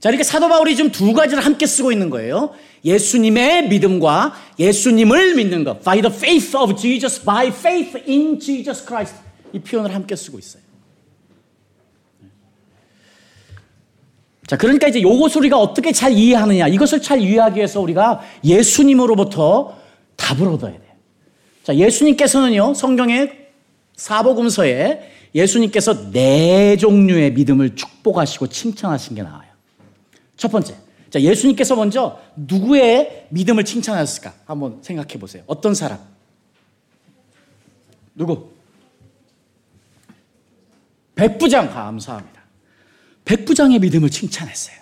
[0.00, 2.54] 자, 이렇게 사도 바울이 지금 두 가지를 함께 쓰고 있는 거예요.
[2.86, 5.84] 예수님의 믿음과 예수님을 믿는 것.
[5.84, 9.21] By the faith of Jesus, by faith in Jesus Christ.
[9.52, 10.62] 이 표현을 함께 쓰고 있어요.
[14.46, 19.78] 자, 그러니까 이제 요것을 우리가 어떻게 잘 이해하느냐, 이것을 잘 이해하기 위해서 우리가 예수님으로부터
[20.16, 20.92] 답을 얻어야 돼요.
[21.62, 23.48] 자, 예수님께서는요, 성경의
[23.96, 29.50] 사복음서에 예수님께서 네 종류의 믿음을 축복하시고 칭찬하신 게 나와요.
[30.36, 30.74] 첫 번째.
[31.08, 34.34] 자, 예수님께서 먼저 누구의 믿음을 칭찬하셨을까?
[34.44, 35.44] 한번 생각해 보세요.
[35.46, 35.98] 어떤 사람?
[38.14, 38.50] 누구?
[41.14, 42.42] 백부장 감사합니다.
[43.24, 44.76] 백부장의 믿음을 칭찬했어요.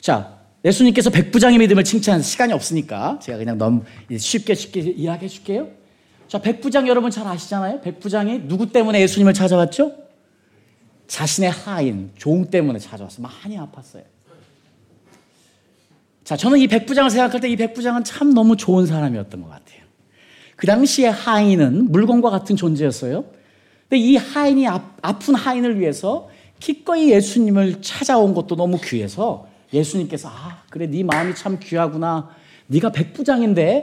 [0.00, 3.82] 자, 예수님께서 백부장의 믿음을 칭찬한 시간이 없으니까 제가 그냥 너무
[4.16, 5.68] 쉽게 쉽게 이야기해 줄게요.
[6.28, 7.80] 자, 백부장 여러분 잘 아시잖아요?
[7.80, 9.92] 백부장이 누구 때문에 예수님을 찾아왔죠?
[11.08, 13.22] 자신의 하인, 종 때문에 찾아왔어요.
[13.26, 14.04] 많이 아팠어요.
[16.24, 19.82] 자, 저는 이 백부장을 생각할 때 이 백부장은 참 너무 좋은 사람이었던 것 같아요.
[20.56, 23.24] 그 당시에 하인은 물건과 같은 존재였어요.
[23.92, 30.62] 근데 이 하인이 아, 픈 하인을 위해서 기꺼이 예수님을 찾아온 것도 너무 귀해서 예수님께서 아
[30.70, 32.30] 그래 네 마음이 참 귀하구나.
[32.68, 33.82] 네가 백부장인데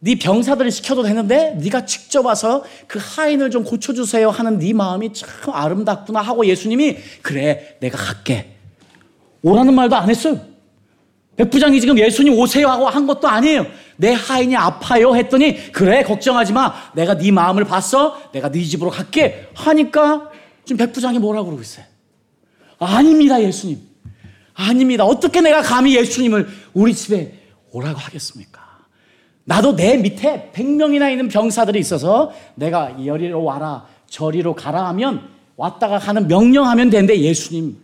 [0.00, 5.54] 네 병사들을 시켜도 되는데 네가 직접 와서 그 하인을 좀 고쳐주세요 하는 네 마음이 참
[5.54, 8.56] 아름답구나 하고 예수님이 그래 내가 갈게.
[9.44, 10.40] 오라는 말도 안 했어요
[11.36, 13.66] 백부장이 지금 예수님 오세요 하고 한 것도 아니에요
[13.96, 16.74] 내 하인이 아파요 했더니 그래 걱정하지 마.
[16.94, 18.30] 내가 네 마음을 봤어.
[18.32, 20.30] 내가 네 집으로 갈게 하니까
[20.64, 21.84] 지금 백부장이 뭐라고 그러고 있어요.
[22.78, 23.78] 아닙니다 예수님.
[24.54, 25.04] 아닙니다.
[25.04, 27.38] 어떻게 내가 감히 예수님을 우리 집에
[27.70, 28.60] 오라고 하겠습니까?
[29.44, 36.28] 나도 내 밑에 100명이나 있는 병사들이 있어서 내가 여리로 와라 저리로 가라 하면 왔다가 가는
[36.28, 37.76] 명령하면 되는데 예수님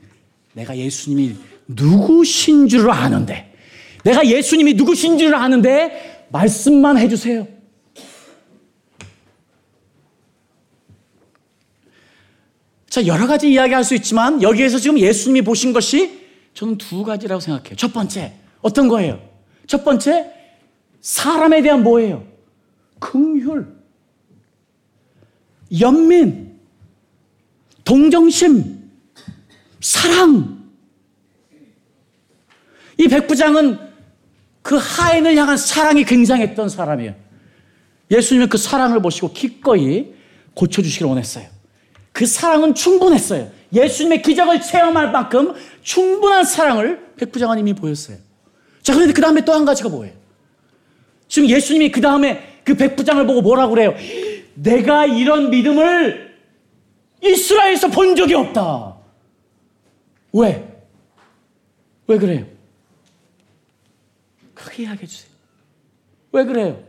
[0.52, 1.36] 내가 예수님이
[1.68, 3.54] 누구신 줄 아는데
[4.04, 7.46] 내가 예수님이 누구신 줄 아는데 말씀만 해주세요.
[12.88, 17.76] 자, 여러 가지 이야기할 수 있지만 여기에서 지금 예수님이 보신 것이 저는 두 가지라고 생각해요.
[17.76, 19.20] 첫 번째, 어떤 거예요?
[19.66, 20.32] 첫 번째,
[21.00, 22.26] 사람에 대한 뭐예요?
[22.98, 23.66] 긍휼,
[25.80, 26.48] 연민.
[27.84, 28.90] 동정심,
[29.80, 30.57] 사랑.
[32.98, 33.78] 이 백부장은
[34.62, 37.14] 그 하인을 향한 사랑이 굉장했던 사람이에요.
[38.10, 40.12] 예수님은 그 사랑을 보시고 기꺼이
[40.54, 41.46] 고쳐주시길 원했어요.
[42.12, 43.50] 그 사랑은 충분했어요.
[43.72, 48.16] 예수님의 기적을 체험할 만큼 충분한 사랑을 백부장은 이미 보였어요.
[48.82, 50.14] 자, 그런데 그 다음에 또 한 가지가 뭐예요?
[51.28, 53.94] 지금 예수님이 그 다음에 그 백부장을 보고 뭐라고 그래요?
[54.54, 56.34] 내가 이런 믿음을
[57.22, 58.96] 이스라엘에서 본 적이 없다.
[60.32, 60.66] 왜?
[62.06, 62.46] 왜 그래요?
[64.58, 65.30] 크게 이야기해 주세요.
[66.32, 66.82] 왜 그래요?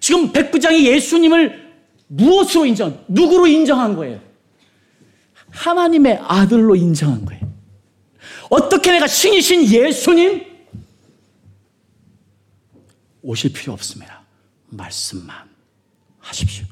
[0.00, 1.72] 지금 백부장이 예수님을
[2.08, 4.20] 무엇으로 인정, 누구로 인정한 거예요?
[5.50, 7.50] 하나님의 아들로 인정한 거예요.
[8.50, 10.44] 어떻게 내가 신이신 예수님?
[13.22, 14.22] 오실 필요 없습니다.
[14.66, 15.48] 말씀만
[16.18, 16.66] 하십시오.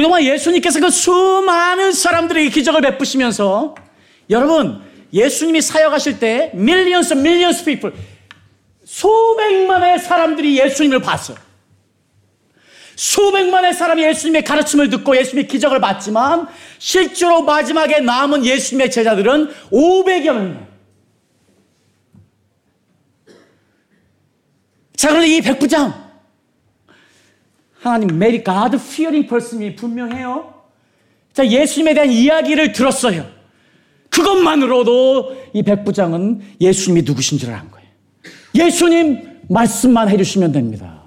[0.00, 3.74] 그동안 예수님께서 그 수많은 사람들에게 기적을 베푸시면서
[4.30, 4.80] 여러분
[5.12, 7.94] 예수님이 사역하실 때 millions millions people
[8.82, 11.36] 수백만의 사람들이 예수님을 봤어요.
[12.96, 20.66] 수백만의 사람이 예수님의 가르침을 듣고 예수님의 기적을 봤지만 실제로 마지막에 남은 예수님의 제자들은 500여 명이에요.
[24.96, 26.09] 자, 그런데 이 백부장
[27.80, 30.54] 하나님 very God-fearing person이 분명해요.
[31.32, 33.26] 자, 예수님에 대한 이야기를 들었어요.
[34.10, 37.88] 그것만으로도 이 백부장은 예수님이 누구신 줄 안 거예요.
[38.54, 41.04] 예수님 말씀만 해주시면 됩니다.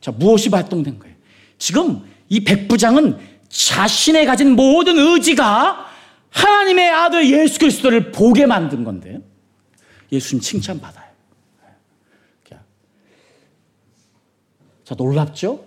[0.00, 1.14] 자, 무엇이 발동된 거예요?
[1.56, 5.86] 지금 이 백부장은 자신의 가진 모든 의지가
[6.30, 9.20] 하나님의 아들 예수 그리스도를 보게 만든 건데
[10.10, 11.12] 예수님 칭찬받아요.
[14.92, 15.64] 자, 놀랍죠?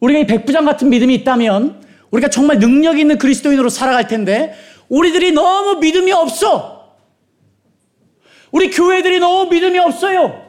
[0.00, 4.54] 우리가 이 백부장 같은 믿음이 있다면 우리가 정말 능력 있는 그리스도인으로 살아갈 텐데
[4.90, 6.96] 우리들이 너무 믿음이 없어.
[8.50, 10.46] 우리 교회들이 너무 믿음이 없어요.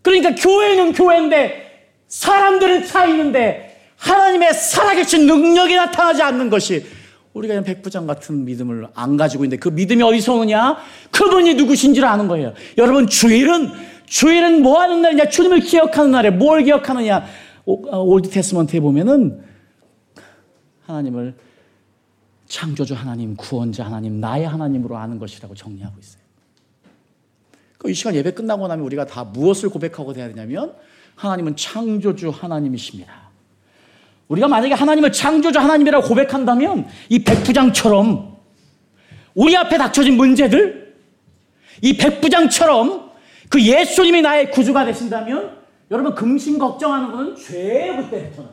[0.00, 6.86] 그러니까 교회는 교회인데 사람들은 차 있는데 하나님의 살아계신 능력이 나타나지 않는 것이
[7.34, 10.78] 우리가 그냥 백부장 같은 믿음을 안 가지고 있는데 그 믿음이 어디서 오느냐?
[11.10, 12.54] 그분이 누구신지를 아는 거예요.
[12.78, 13.70] 여러분 주일은
[14.06, 15.28] 주일은 뭐 하는 날이냐?
[15.28, 17.24] 주님을 기억하는 날에 뭘 기억하느냐?
[17.66, 19.42] 어, Old Testament에 보면은
[20.86, 21.34] 하나님을
[22.46, 26.22] 창조주 하나님, 구원자 하나님, 나의 하나님으로 아는 것이라고 정리하고 있어요.
[27.76, 30.74] 그 이 시간 예배 끝나고 나면 우리가 다 무엇을 고백하고 돼야 되냐면
[31.14, 33.27] 하나님은 창조주 하나님이십니다.
[34.28, 38.36] 우리가 만약에 하나님을 창조주 하나님이라고 고백한다면 이 백부장처럼
[39.34, 40.94] 우리 앞에 닥쳐진 문제들
[41.82, 43.10] 이 백부장처럼
[43.48, 45.58] 그 예수님이 나의 구주가 되신다면
[45.90, 48.50] 여러분 금신 걱정하는 것은 죄예요 그때부터는.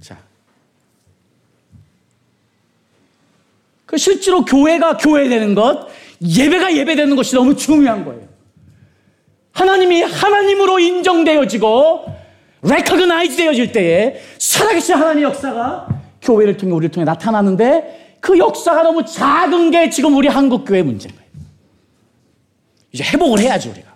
[0.00, 0.18] 자,
[3.86, 5.88] 그 실제로 교회가 교회 되는 것,
[6.22, 8.31] 예배가 예배되는 것이 너무 중요한 거예요.
[9.52, 12.06] 하나님이 하나님으로 인정되어지고
[12.62, 15.88] recognize 되어질 때에 살아계신 하나님의 역사가
[16.22, 21.14] 교회를 통해 우리를 통해 나타나는데 그 역사가 너무 작은 게 지금 우리 한국 교회 문제인
[21.14, 21.28] 거예요.
[22.92, 23.92] 이제 회복을 해야지 우리가.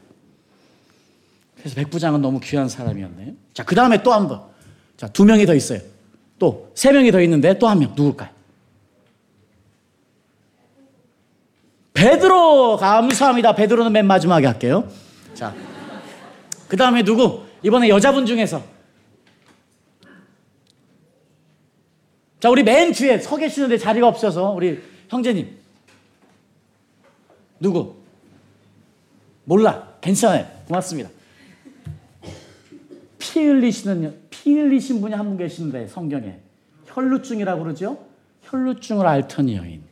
[1.58, 3.32] 그래서 백부장은 너무 귀한 사람이었네요.
[3.54, 4.42] 자, 그 다음에 또 한 번.
[4.96, 5.80] 자, 두 명이 더 있어요.
[6.38, 8.30] 또 세 명이 더 있는데 또 한 명 누굴까요?
[11.94, 13.54] 베드로 감사합니다.
[13.54, 14.84] 베드로는 맨 마지막에 할게요.
[15.36, 15.54] 자,
[16.66, 17.42] 그 다음에 누구?
[17.62, 18.62] 이번에 여자분 중에서
[22.40, 25.56] 자, 우리 맨 뒤에 서 계시는데 자리가 없어서 우리 형제님
[27.60, 27.96] 누구?
[29.44, 29.94] 몰라.
[30.00, 30.46] 괜찮아요.
[30.66, 31.10] 고맙습니다.
[33.18, 36.38] 피 흘리시는 피 흘리신 분이 한 분 계시는데 성경에
[36.86, 37.98] 혈루증이라고 그러죠?
[38.42, 39.82] 혈루증을 앓던 여인.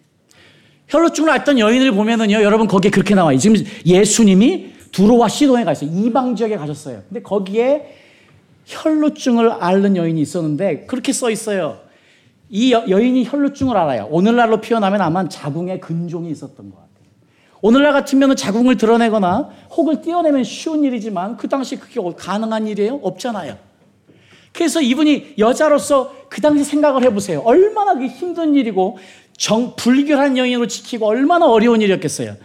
[0.89, 3.37] 혈루증을 앓던 여인을 보면은요, 여러분 거기에 그렇게 나와요.
[3.39, 5.91] 지금 예수님이 두로와 시도에 가 있어요.
[5.93, 7.03] 이방 지역에 가셨어요.
[7.09, 7.97] 근데 거기에
[8.65, 11.81] 혈루증을 앓는 여인이 있었는데 그렇게 써 있어요.
[12.49, 14.07] 이 여, 인이 혈루증을 알아요.
[14.11, 17.09] 오늘날로 표현하면 아마 자궁에 근종이 있었던 것 같아요.
[17.61, 23.01] 오늘날 같으면 자궁을 드러내거나 혹을 띄어내면 쉬운 일이지만 그 당시 그게 가능한 일이에요?
[23.03, 23.59] 없잖아요.
[24.53, 27.41] 그래서 이분이 여자로서 그 당시 생각을 해보세요.
[27.41, 28.99] 얼마나 힘든 일이고
[29.37, 32.37] 정, 불결한 여인으로 지키고 얼마나 어려운 일이었겠어요.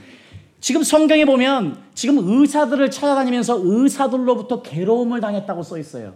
[0.60, 6.14] 지금 성경에 보면 지금 의사들을 찾아다니면서 의사들로부터 괴로움을 당했다고 써 있어요.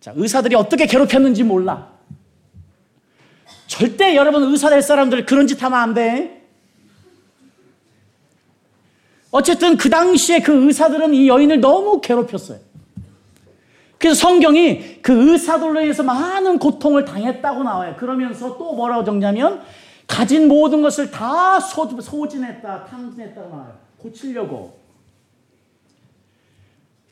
[0.00, 1.90] 자, 의사들이 어떻게 괴롭혔는지 몰라.
[3.66, 6.48] 절대 여러분 의사 될 사람들 그런 짓 하면 안 돼.
[9.30, 12.58] 어쨌든 그 당시에 그 의사들은 이 여인을 너무 괴롭혔어요.
[13.98, 17.96] 그래서 성경이 그 의사들로 인해서 많은 고통을 당했다고 나와요.
[17.98, 19.62] 그러면서 또 뭐라고 적냐면
[20.10, 23.78] 가진 모든 것을 다 소, 소진했다, 탕진했다고 나와요.
[23.98, 24.76] 고치려고.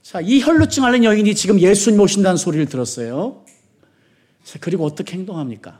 [0.02, 3.42] 자, 이 혈루증 앓는 여인이 지금 예수님 오신다는 소리를 들었어요.
[4.42, 5.78] 자, 그리고 어떻게 행동합니까?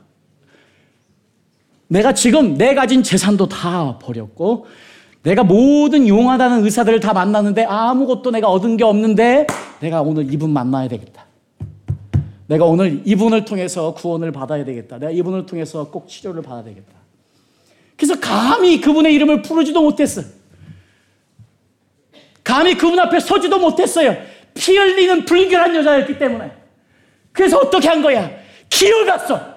[1.89, 4.67] 내가 지금 내 가진 재산도 다 버렸고,
[5.23, 9.45] 내가 모든 용하다는 의사들을 다 만났는데 아무것도 내가 얻은 게 없는데
[9.81, 11.25] 내가 오늘 이분 만나야 되겠다.
[12.47, 14.99] 내가 오늘 이분을 통해서 구원을 받아야 되겠다.
[14.99, 16.98] 내가 이분을 통해서 꼭 치료를 받아야 되겠다.
[17.99, 20.21] 그래서 감히 그분의 이름을 부르지도 못했어.
[22.45, 24.15] 감히 그분 앞에 서지도 못했어요.
[24.53, 26.49] 피 흘리는 불결한 여자였기 때문에.
[27.33, 28.31] 그래서 어떻게 한 거야?
[28.69, 29.53] 기어갔어.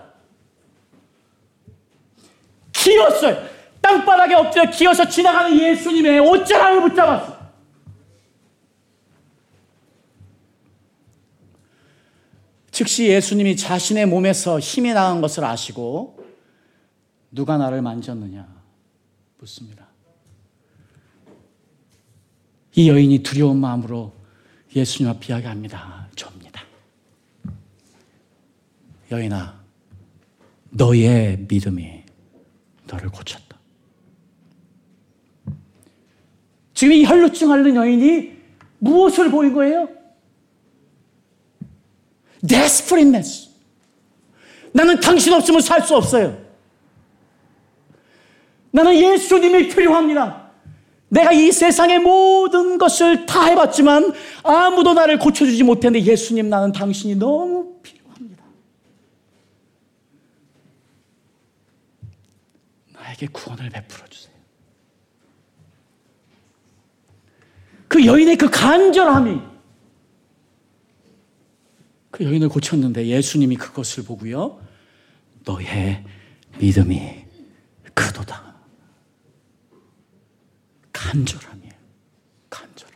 [2.72, 3.48] 기었어요.
[3.80, 7.38] 땅바닥에 엎드려 기어서 지나가는 예수님의 옷자락을 붙잡았어.
[12.72, 16.21] 즉시 예수님이 자신의 몸에서 힘이 나간 것을 아시고
[17.32, 18.46] 누가 나를 만졌느냐
[19.38, 19.88] 묻습니다.
[22.74, 24.14] 이 여인이 두려운 마음으로
[24.74, 26.08] 예수님 앞 이야기합니다.
[26.14, 26.62] 접니다.
[29.10, 29.60] 여인아,
[30.70, 32.04] 너의 믿음이
[32.86, 33.58] 너를 고쳤다.
[36.72, 38.32] 지금 이 혈루증 앓는 여인이
[38.78, 39.88] 무엇을 보인 거예요?
[42.46, 43.50] desperate
[44.72, 46.41] 나는 당신 없으면 살 수 없어요.
[48.72, 50.50] 나는 예수님이 필요합니다.
[51.08, 57.76] 내가 이 세상의 모든 것을 다 해봤지만 아무도 나를 고쳐주지 못했는데 예수님 나는 당신이 너무
[57.82, 58.42] 필요합니다.
[62.94, 64.32] 나에게 구원을 베풀어 주세요.
[67.88, 69.38] 그 여인의 그 간절함이
[72.10, 74.58] 그 여인을 고쳤는데 예수님이 그것을 보고요.
[75.44, 76.02] 너의
[76.58, 77.26] 믿음이
[77.92, 78.51] 크도다.
[81.12, 81.72] 간절함이에요.
[82.48, 82.94] 간절함.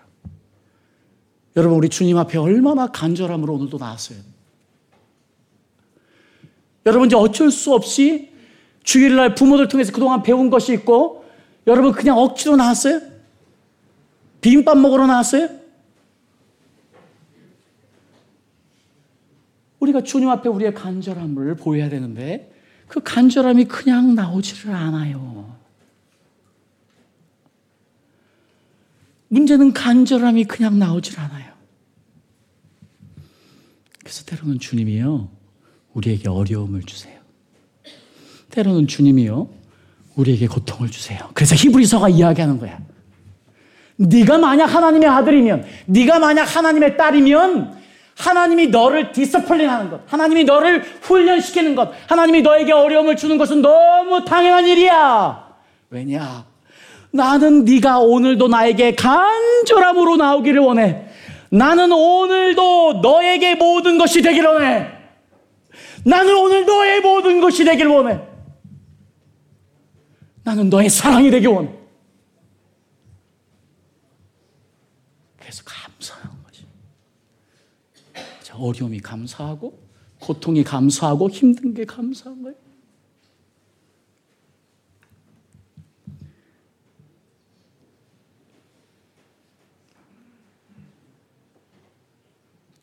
[1.56, 4.18] 여러분, 우리 주님 앞에 얼마나 간절함으로 오늘도 나왔어요.
[6.86, 8.32] 여러분, 이제 어쩔 수 없이
[8.84, 11.26] 주일날 부모들 통해서 그동안 배운 것이 있고,
[11.66, 13.00] 여러분 그냥 억지로 나왔어요?
[14.40, 15.50] 비빔밥 먹으러 나왔어요?
[19.80, 22.50] 우리가 주님 앞에 우리의 간절함을 보여야 되는데,
[22.88, 25.55] 그 간절함이 그냥 나오지를 않아요.
[29.28, 31.46] 문제는 간절함이 그냥 나오질 않아요.
[34.00, 35.28] 그래서 때로는 주님이요,
[35.94, 37.18] 우리에게 어려움을 주세요.
[38.50, 39.48] 때로는 주님이요,
[40.14, 41.18] 우리에게 고통을 주세요.
[41.34, 42.78] 그래서 히브리서가 이야기하는 거야.
[43.96, 47.76] 네가 만약 하나님의 아들이면, 네가 만약 하나님의 딸이면,
[48.16, 54.66] 하나님이 너를 디스플린하는 것, 하나님이 너를 훈련시키는 것, 하나님이 너에게 어려움을 주는 것은 너무 당연한
[54.66, 55.54] 일이야.
[55.90, 56.46] 왜냐?
[57.12, 61.06] 나는 네가 오늘도 나에게 간절함으로 나오기를 원해.
[61.50, 64.88] 나는 오늘도 너에게 모든 것이 되기를 원해.
[66.04, 68.20] 나는 오늘 너의 모든 것이 되기를 원해.
[70.44, 71.70] 나는 너의 사랑이 되기 원해.
[75.38, 76.66] 그래서 감사하는 거지.
[78.52, 79.78] 어려움이 감사하고,
[80.20, 82.65] 고통이 감사하고, 힘든 게 감사한 거예요.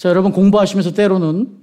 [0.03, 1.61] 자, 여러분 공부하시면서 때로는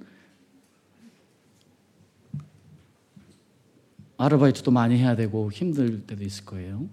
[4.16, 6.88] 아르바이트도 많이 해야 되고 힘들 때도 있을 거예요.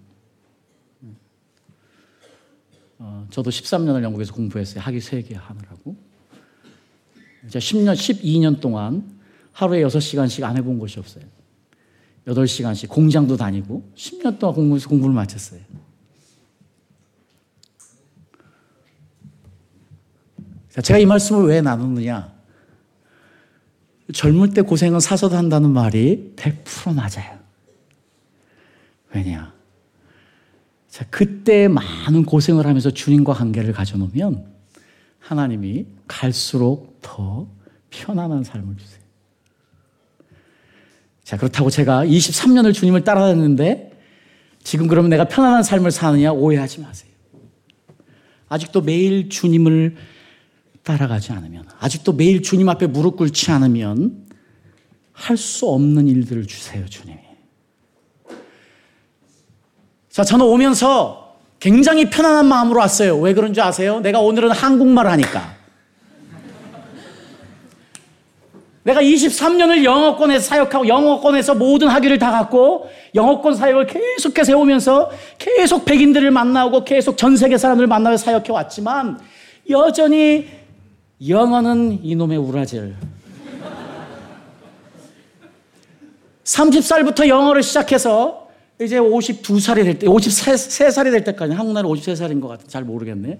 [2.99, 4.81] 어, 저도 13년을 영국에서 공부했어요.
[4.81, 5.95] 학위 3개 하느라고.
[7.47, 9.09] 제가 10년, 12년 동안
[9.53, 11.23] 하루에 6시간씩 안 해본 것이 없어요.
[12.25, 15.61] 8시간씩 공장도 다니고 10년 동안 공부해서 공부를 마쳤어요.
[20.81, 22.31] 제가 이 말씀을 왜 나누느냐?
[24.13, 27.39] 젊을 때 고생은 사서도 한다는 말이 100% 맞아요.
[29.13, 29.53] 왜냐?
[30.87, 34.45] 자, 그때 많은 고생을 하면서 주님과 관계를 가져놓으면
[35.19, 37.47] 하나님이 갈수록 더
[37.89, 39.01] 편안한 삶을 주세요.
[41.23, 43.91] 자, 그렇다고 제가 23년을 주님을 따라다녔는데
[44.63, 47.11] 지금 그러면 내가 편안한 삶을 사느냐 오해하지 마세요.
[48.47, 49.97] 아직도 매일 주님을
[50.87, 54.25] 따라가지 않으면, 아직도 매일 주님 앞에 무릎 꿇지 않으면
[55.11, 57.19] 할 수 없는 일들을 주세요, 주님이.
[60.09, 63.17] 자, 저는 오면서 굉장히 편안한 마음으로 왔어요.
[63.17, 63.99] 왜 그런 줄 아세요?
[63.99, 65.57] 내가 오늘은 한국말 하니까.
[68.83, 76.31] 내가 23년을 영어권에서 사역하고 영어권에서 모든 학위를 다 갖고 영어권 사역을 계속해서 해오면서 계속 백인들을
[76.31, 79.19] 만나고 계속 전 세계 사람들을 만나며 사역해 왔지만
[79.69, 80.47] 여전히
[81.25, 82.95] 영어는 이놈의 우라질.
[86.43, 88.47] 30살부터 영어를 시작해서
[88.79, 92.63] 이제 52살이 될 때, 53살이 될 때까지 한국 나라 53살인 것 같아.
[92.67, 93.39] 잘 모르겠네.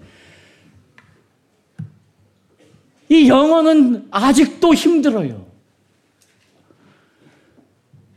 [3.08, 5.46] 이 영어는 아직도 힘들어요.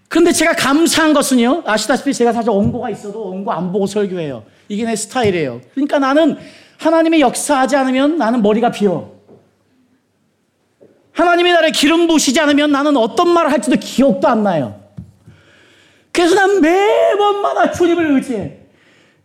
[0.09, 4.43] 근데 제가 감사한 것은요, 아시다시피 제가 사실 원고가 있어도 원고 안 보고 설교해요.
[4.67, 5.61] 이게 내 스타일이에요.
[5.73, 6.37] 그러니까 나는
[6.79, 9.20] 하나님의 역사하지 않으면 나는 머리가 비어.
[11.13, 14.79] 하나님이 나를 기름 부시지 않으면 나는 어떤 말을 할지도 기억도 안 나요.
[16.11, 18.57] 그래서 난 매번마다 주님을 의지해.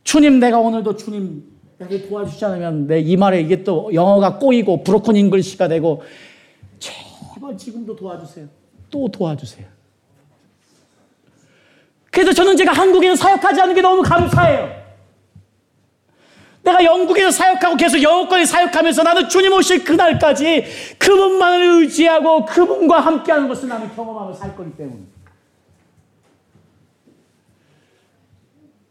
[0.04, 1.44] 주님, 내가 오늘도 주님
[1.80, 6.02] 여기 도와주지 않으면 내 이 말에 이게 또 영어가 꼬이고 브로큰 잉글시가 되고
[6.78, 8.46] 제발 지금도 도와주세요.
[8.90, 9.66] 또 도와주세요.
[12.10, 14.85] 그래서 저는 제가 한국에서 사역하지 않은 게 너무 감사해요.
[16.66, 23.68] 내가 영국에서 사역하고 계속 영어권에 사역하면서 나는 주님 오실 그날까지 그분만을 의지하고 그분과 함께하는 것을
[23.68, 25.04] 나는 경험하며 살 거기 때문에.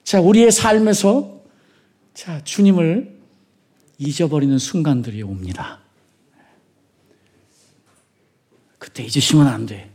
[0.05, 1.41] 자, 우리의 삶에서
[2.13, 3.13] 자, 주님을
[3.97, 5.79] 잊어버리는 순간들이 옵니다.
[8.77, 9.91] 그때 잊으시면 안 돼.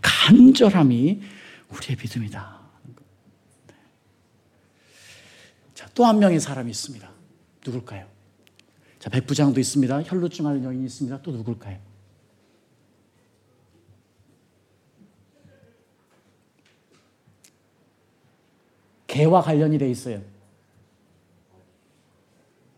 [0.00, 1.20] 간절함이
[1.68, 2.62] 우리의 믿음이다.
[5.74, 7.10] 자, 또 한 명의 사람이 있습니다.
[7.66, 8.06] 누굴까요?
[8.98, 10.02] 자, 백부장도 있습니다.
[10.04, 11.22] 혈루증 앓는 여인이 있습니다.
[11.22, 11.78] 또 누굴까요?
[19.06, 20.22] 개와 관련이 돼 있어요.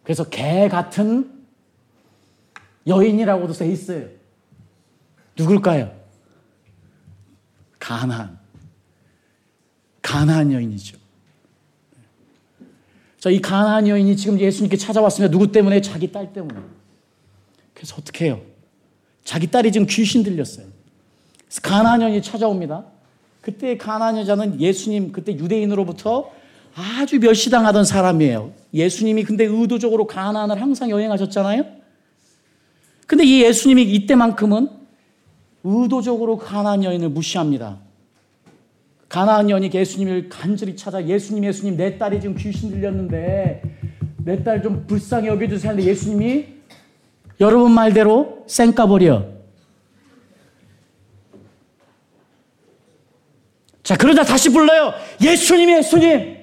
[0.03, 1.47] 그래서 개 같은
[2.87, 4.09] 여인이라고도 써 있어요.
[5.39, 5.95] 누굴까요?
[7.79, 8.39] 가난.
[10.03, 11.04] 가난 여인이죠.
[13.25, 15.33] 자, 이 가난 여인이 지금 예수님께 찾아왔습니다.
[15.33, 15.81] 누구 때문에?
[15.81, 16.61] 자기 딸 때문에.
[17.73, 18.43] 그래서 어떻게 해요?
[19.25, 20.67] 자기 딸이 지금 귀신 들렸어요.
[21.47, 22.85] 그래서 가난 여인이 찾아옵니다.
[23.41, 26.33] 그때 가난 여자는 예수님, 그때 유대인으로부터
[26.75, 28.53] 아주 멸시당하던 사람이에요.
[28.75, 31.65] 예수님이 근데 의도적으로 가나안을 항상 여행하셨잖아요.
[33.07, 34.69] 근데 이 예수님이 이때만큼은
[35.63, 37.79] 의도적으로 가나안 여인을 무시합니다.
[39.09, 43.63] 가나안 여인이 예수님을 간절히 찾아 예수님 예수님 내 딸이 지금 귀신 들렸는데
[44.25, 46.47] 내 딸 좀 불쌍히 여겨주세요 하는데 예수님이
[47.41, 49.35] 여러분 말대로 쌩까버려.
[53.83, 54.95] 자 그러다 다시 불러요.
[55.23, 56.39] 예수님 예수님.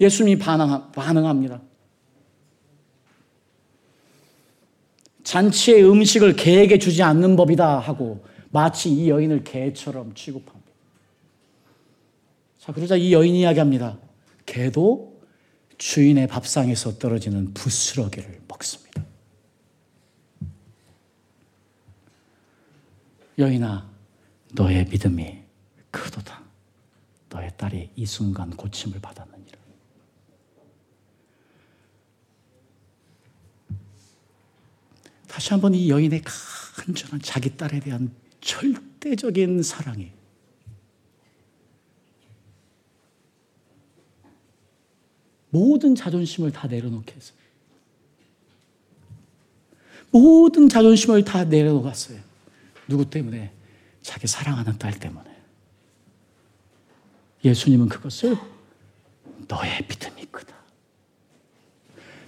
[0.00, 1.60] 예수님이 반항, 반응합니다.
[5.22, 10.59] 잔치의 음식을 개에게 주지 않는 법이다 하고 마치 이 여인을 개처럼 취급합니다.
[12.60, 13.98] 자, 그러자 이 여인이 이야기합니다.
[14.44, 15.18] 개도
[15.78, 19.02] 주인의 밥상에서 떨어지는 부스러기를 먹습니다.
[23.38, 23.90] 여인아,
[24.52, 25.38] 너의 믿음이
[25.90, 26.42] 크도다.
[27.30, 29.58] 너의 딸이 이 순간 고침을 받았느니라.
[35.26, 36.20] 다시 한번 이 여인의
[36.76, 40.19] 간절한 자기 딸에 대한 절대적인 사랑이
[45.50, 47.36] 모든 자존심을 다 내려놓게 했어요.
[50.10, 52.18] 모든 자존심을 다 내려놓았어요.
[52.88, 53.52] 누구 때문에?
[54.02, 55.30] 자기 사랑하는 딸 때문에.
[57.44, 58.36] 예수님은 그것을
[59.48, 60.54] 너의 믿음이 크다.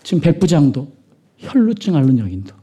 [0.03, 0.93] 지금 백부장도
[1.39, 2.55] 혈루증 앓는 여인도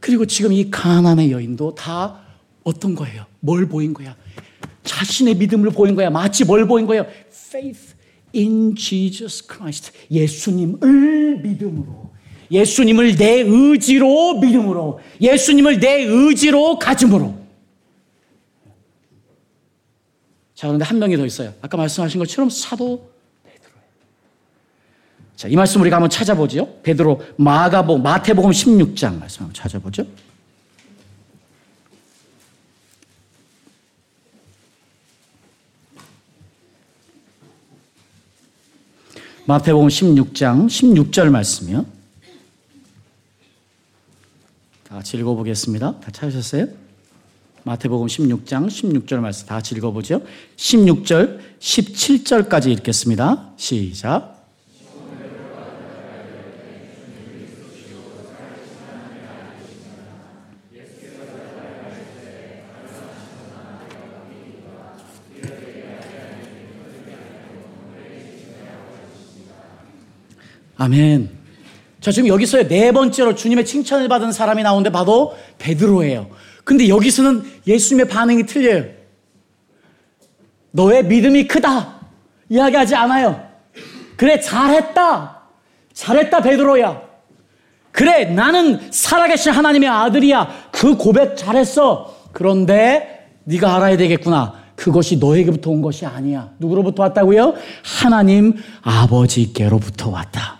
[0.00, 2.22] 그리고 지금 이 가난의 여인도 다
[2.62, 3.26] 어떤 거예요?
[3.40, 4.16] 뭘 보인 거야?
[4.84, 6.10] 자신의 믿음을 보인 거야.
[6.10, 7.06] 마치 뭘 보인 거예요?
[7.28, 7.95] Faith
[8.36, 9.92] in Jesus Christ.
[10.10, 12.10] 예수님을 믿음으로.
[12.50, 15.00] 예수님을 내 의지로 믿음으로.
[15.20, 17.34] 예수님을 내 의지로 가짐으로.
[20.54, 21.52] 자, 그런데 한 명이 더 있어요.
[21.60, 23.16] 아까 말씀하신 것처럼 사도
[25.36, 26.80] 자, 이 말씀 우리가 한번 찾아보죠.
[26.82, 30.06] 베드로 마가복 마태복음 16장 말씀 한번 찾아보죠.
[39.48, 41.86] 마태복음 16장 16절 말씀이요.
[44.88, 46.00] 같이 읽어보겠습니다.
[46.00, 46.66] 다 찾으셨어요?
[47.62, 50.22] 마태복음 16장 16절 말씀 다 같이 읽어보죠.
[50.56, 53.52] 16절, 17절까지 읽겠습니다.
[53.56, 54.35] 시작.
[70.86, 71.28] 아멘.
[72.00, 76.28] 자, 지금 여기서 네 번째로 주님의 칭찬을 받은 사람이 나오는데 바로 베드로예요.
[76.62, 78.84] 근데 여기서는 예수님의 반응이 틀려요.
[80.70, 82.06] 너의 믿음이 크다.
[82.48, 83.48] 이야기하지 않아요.
[84.16, 85.42] 그래, 잘했다.
[85.92, 87.02] 잘했다, 베드로야.
[87.90, 90.68] 그래, 나는 살아계신 하나님의 아들이야.
[90.70, 92.14] 그 고백 잘했어.
[92.32, 94.54] 그런데 네가 알아야 되겠구나.
[94.76, 96.50] 그것이 너에게부터 온 것이 아니야.
[96.60, 97.54] 누구로부터 왔다고요?
[97.82, 100.55] 하나님 아버지께로부터 왔다.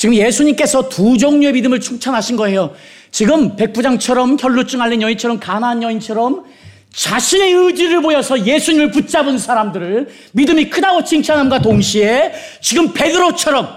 [0.00, 2.72] 지금 예수님께서 두 종류의 믿음을 충천하신 거예요.
[3.10, 6.46] 지금 백부장처럼 혈루증 앓는 여인처럼 가난한 여인처럼
[6.90, 12.32] 자신의 의지를 보여서 예수님을 붙잡은 사람들을 믿음이 크다고 칭찬함과 동시에
[12.62, 13.68] 지금 베드로처럼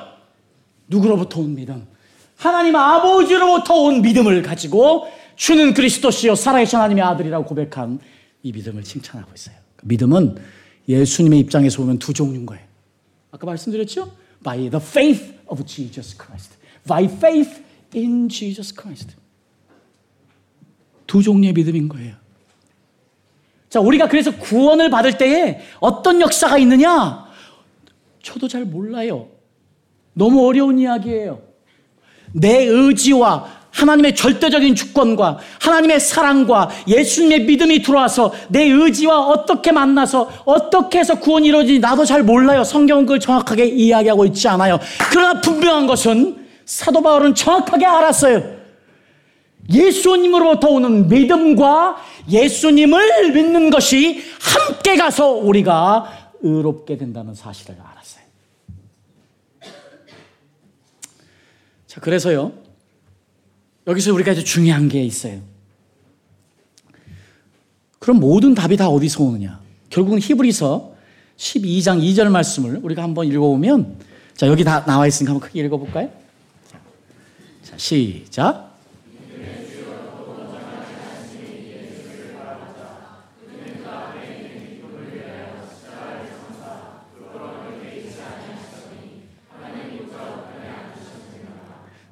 [0.87, 1.85] 누구로부터 온 믿음?
[2.37, 7.99] 하나님 아버지로부터 온 믿음을 가지고 주는 그리스도시요 살아계신 하나님의 아들이라고 고백한
[8.43, 9.55] 이 믿음을 칭찬하고 있어요.
[9.83, 10.37] 믿음은
[10.87, 12.63] 예수님의 입장에서 보면 두 종류인 거예요.
[13.29, 14.22] 아까 말씀드렸죠?
[14.43, 16.57] By the faith of Jesus Christ.
[16.87, 17.63] By faith
[17.95, 19.15] in Jesus Christ.
[21.07, 22.15] 두 종류의 믿음인 거예요.
[23.69, 27.25] 자, 우리가 그래서 구원을 받을 때에 어떤 역사가 있느냐?
[28.21, 29.29] 저도 잘 몰라요.
[30.13, 31.41] 너무 어려운 이야기예요.
[32.33, 40.99] 내 의지와 하나님의 절대적인 주권과 하나님의 사랑과 예수님의 믿음이 들어와서 내 의지와 어떻게 만나서 어떻게
[40.99, 42.63] 해서 구원이 이루어지지 나도 잘 몰라요.
[42.63, 44.79] 성경은 그걸 정확하게 이야기하고 있지 않아요.
[45.09, 48.63] 그러나 분명한 것은 사도 바울은 정확하게 알았어요.
[49.71, 51.97] 예수님으로부터 오는 믿음과
[52.29, 58.23] 예수님을 믿는 것이 함께 가서 우리가 의롭게 된다는 사실을 알았어요.
[61.87, 62.62] 자, 그래서요.
[63.87, 65.41] 여기서 우리가 이제 중요한 게 있어요.
[67.99, 69.61] 그럼 모든 답이 다 어디서 오느냐?
[69.89, 70.93] 결국은 히브리서
[71.37, 73.97] 12장 2절 말씀을 우리가 한번 읽어보면
[74.35, 76.09] 자, 여기 다 나와 있으니까 한번 크게 읽어볼까요?
[77.63, 78.71] 자, 시작.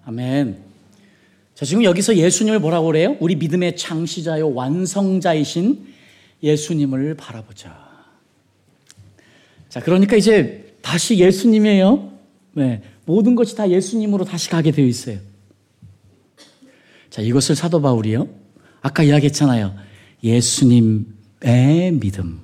[0.06, 0.71] 아멘.
[1.62, 3.16] 자, 지금 여기서 예수님을 뭐라고 그래요?
[3.20, 5.86] 우리 믿음의 창시자요, 완성자이신
[6.42, 7.88] 예수님을 바라보자.
[9.70, 12.14] 자, 그러니까 이제 다시 예수님이에요.
[12.54, 12.82] 네.
[13.06, 15.20] 모든 것이 다 예수님으로 다시 가게 되어 있어요.
[17.12, 18.28] 자, 이것을 사도 바울이요.
[18.82, 19.76] 아까 이야기했잖아요.
[20.24, 22.40] 예수님의 믿음.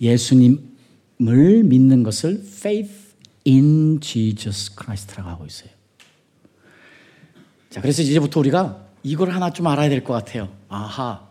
[0.00, 3.14] 예수님을 믿는 것을 faith
[3.46, 5.79] in Jesus Christ라고 하고 있어요.
[7.70, 10.48] 자, 그래서 이제부터 우리가 이걸 하나 좀 알아야 될 것 같아요.
[10.68, 11.28] 아하.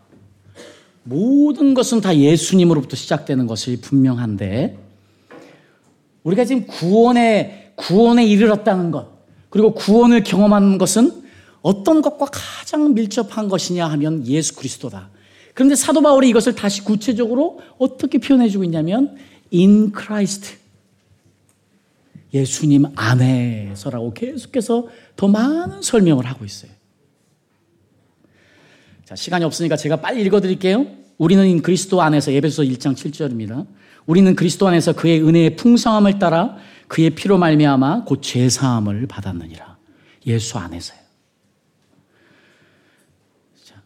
[1.02, 4.78] 모든 것은 다 예수님으로부터 시작되는 것이 분명한데,
[6.24, 9.08] 우리가 지금 구원에, 구원에 이르렀다는 것,
[9.50, 11.22] 그리고 구원을 경험하는 것은
[11.62, 15.10] 어떤 것과 가장 밀접한 것이냐 하면 예수 그리스도다.
[15.52, 19.16] 그런데 사도 바울이 이것을 다시 구체적으로 어떻게 표현해주고 있냐면,
[19.52, 20.59] in Christ.
[22.32, 26.70] 예수님 안에서라고 계속해서 더 많은 설명을 하고 있어요.
[29.04, 30.86] 자, 시간이 없으니까 제가 빨리 읽어 드릴게요.
[31.18, 33.66] 우리는 그리스도 안에서 예배소 1장 7절입니다.
[34.06, 36.56] 우리는 그리스도 안에서 그의 은혜의 풍성함을 따라
[36.88, 39.78] 그의 피로 말미암아 곧 죄사함을 받았느니라.
[40.26, 40.98] 예수 안에서요.
[43.64, 43.82] 자.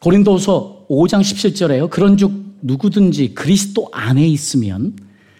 [0.00, 1.90] 고린도서 5장 17절에요.
[1.90, 4.96] 그런즉 누구든지 그리스도 안에 있으면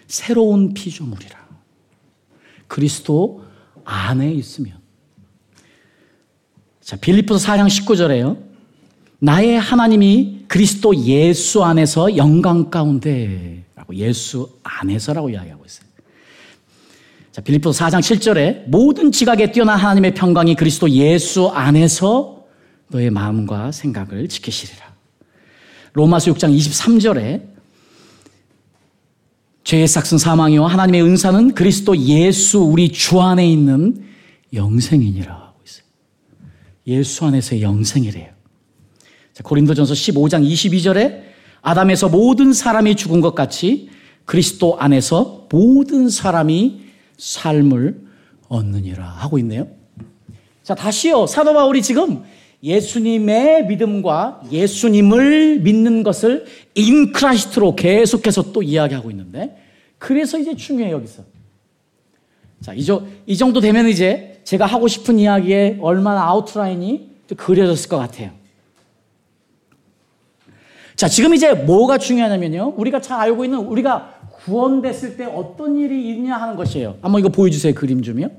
[0.07, 1.45] 새로운 피조물이라.
[2.67, 3.43] 그리스도
[3.83, 4.77] 안에 있으면.
[6.81, 8.43] 자, 빌립보서 4장 19절에요.
[9.19, 15.87] 나의 하나님이 그리스도 예수 안에서 영광 가운데 라고 예수 안에서라고 이야기하고 있어요.
[17.31, 22.45] 자, 빌립보서 4장 7절에 모든 지각에 뛰어난 하나님의 평강이 그리스도 예수 안에서
[22.89, 24.93] 너의 마음과 생각을 지키시리라.
[25.93, 27.54] 로마서 6장 23절에
[29.65, 34.05] 죄의 삭슨 사망이요 하나님의 은사는 그리스도 예수 우리 주 안에 있는
[34.53, 35.85] 영생이니라 하고 있어요.
[36.85, 38.29] 예수 안에서의 영생이래요.
[39.33, 41.23] 자, 고린도전서 15장 22절에
[41.63, 43.89] 아담에서 모든 사람이 죽은 것 같이
[44.25, 46.81] 그리스도 안에서 모든 사람이
[47.17, 48.05] 삶을
[48.47, 49.67] 얻느니라 하고 있네요.
[50.61, 51.25] 자, 다시요.
[51.25, 52.23] 사도 바울이 지금
[52.63, 59.57] 예수님의 믿음과 예수님을 믿는 것을 인크라시트로 계속해서 또 이야기하고 있는데
[59.97, 61.23] 그래서 이제 중요해요, 여기서.
[62.61, 62.85] 자, 이,
[63.27, 68.31] 이 정도 되면 이제 제가 하고 싶은 이야기에 얼마나 아웃라인이 그려졌을 것 같아요.
[70.95, 72.73] 자, 지금 이제 뭐가 중요하냐면요.
[72.77, 76.97] 우리가 잘 알고 있는 우리가 구원됐을 때 어떤 일이 있냐 하는 것이에요.
[77.01, 77.73] 한번 이거 보여주세요.
[77.73, 78.29] 그림 좀요.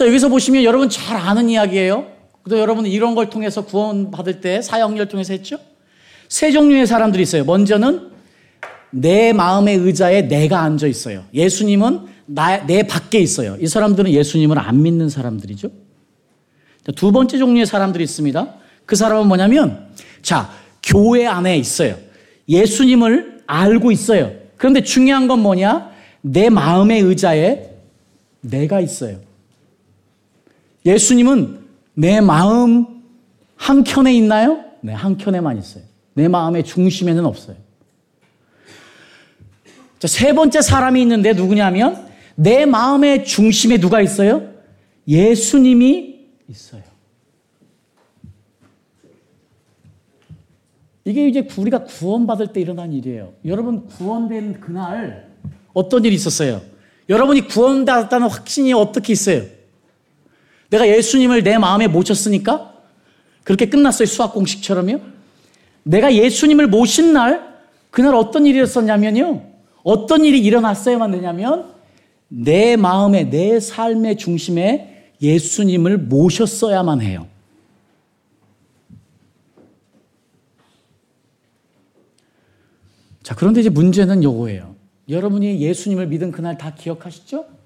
[0.00, 2.06] 자, 여기서 보시면 여러분 잘 아는 이야기예요.
[2.48, 5.58] 또 여러분은 이런 걸 통해서 구원받을 때 사형리를 통해서 했죠?
[6.26, 7.44] 세 종류의 사람들이 있어요.
[7.44, 8.08] 먼저는
[8.88, 11.24] 내 마음의 의자에 내가 앉아 있어요.
[11.34, 13.58] 예수님은 나, 내 밖에 있어요.
[13.60, 15.68] 이 사람들은 예수님을 안 믿는 사람들이죠.
[16.96, 18.54] 두 번째 종류의 사람들이 있습니다.
[18.86, 19.86] 그 사람은 뭐냐면,
[20.22, 20.50] 자,
[20.82, 21.98] 교회 안에 있어요.
[22.48, 24.32] 예수님을 알고 있어요.
[24.56, 25.90] 그런데 중요한 건 뭐냐?
[26.22, 27.68] 내 마음의 의자에
[28.40, 29.28] 내가 있어요.
[30.84, 31.60] 예수님은
[31.94, 33.02] 내 마음
[33.56, 34.64] 한켠에 있나요?
[34.80, 35.84] 네, 한켠에만 있어요.
[36.14, 37.56] 내 마음의 중심에는 없어요.
[39.98, 44.50] 자, 세 번째 사람이 있는데 누구냐면 내 마음의 중심에 누가 있어요?
[45.06, 46.82] 예수님이 있어요.
[51.04, 53.32] 이게 이제 우리가 구원받을 때 일어난 일이에요.
[53.44, 55.30] 여러분 구원된 그날
[55.72, 56.62] 어떤 일이 있었어요?
[57.08, 59.42] 여러분이 구원받았다는 확신이 어떻게 있어요?
[60.70, 62.74] 내가 예수님을 내 마음에 모셨으니까
[63.44, 64.06] 그렇게 끝났어요.
[64.06, 65.00] 수학 공식처럼요.
[65.82, 67.58] 내가 예수님을 모신 날
[67.90, 69.42] 그날 어떤 일이 있었냐면요.
[69.82, 71.72] 어떤 일이 일어났어야만 되냐면
[72.28, 77.26] 내 마음에 내 삶의 중심에 예수님을 모셨어야만 해요.
[83.22, 84.74] 자, 그런데 이제 문제는 요거예요.
[85.08, 87.59] 여러분이 예수님을 믿은 그날 다 기억하시죠?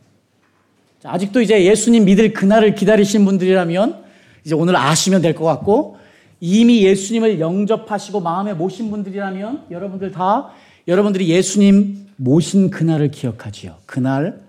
[1.05, 4.05] 자, 아직도 이제 예수님 믿을 그날을 기다리신 분들이라면
[4.43, 5.99] 이제 오늘 아시면 될 것 같고
[6.41, 10.51] 이미 예수님을 영접하시고 마음에 모신 분들이라면 여러분들 다
[10.89, 13.77] 여러분들이 예수님 모신 그날을 기억하지요.
[13.85, 14.41] 그날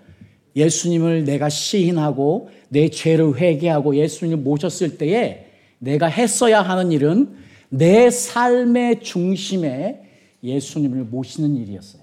[0.56, 5.48] 예수님을 내가 시인하고 내 죄를 회개하고 예수님을 모셨을 때에
[5.78, 7.36] 내가 했어야 하는 일은
[7.68, 10.00] 내 삶의 중심에
[10.42, 12.02] 예수님을 모시는 일이었어요.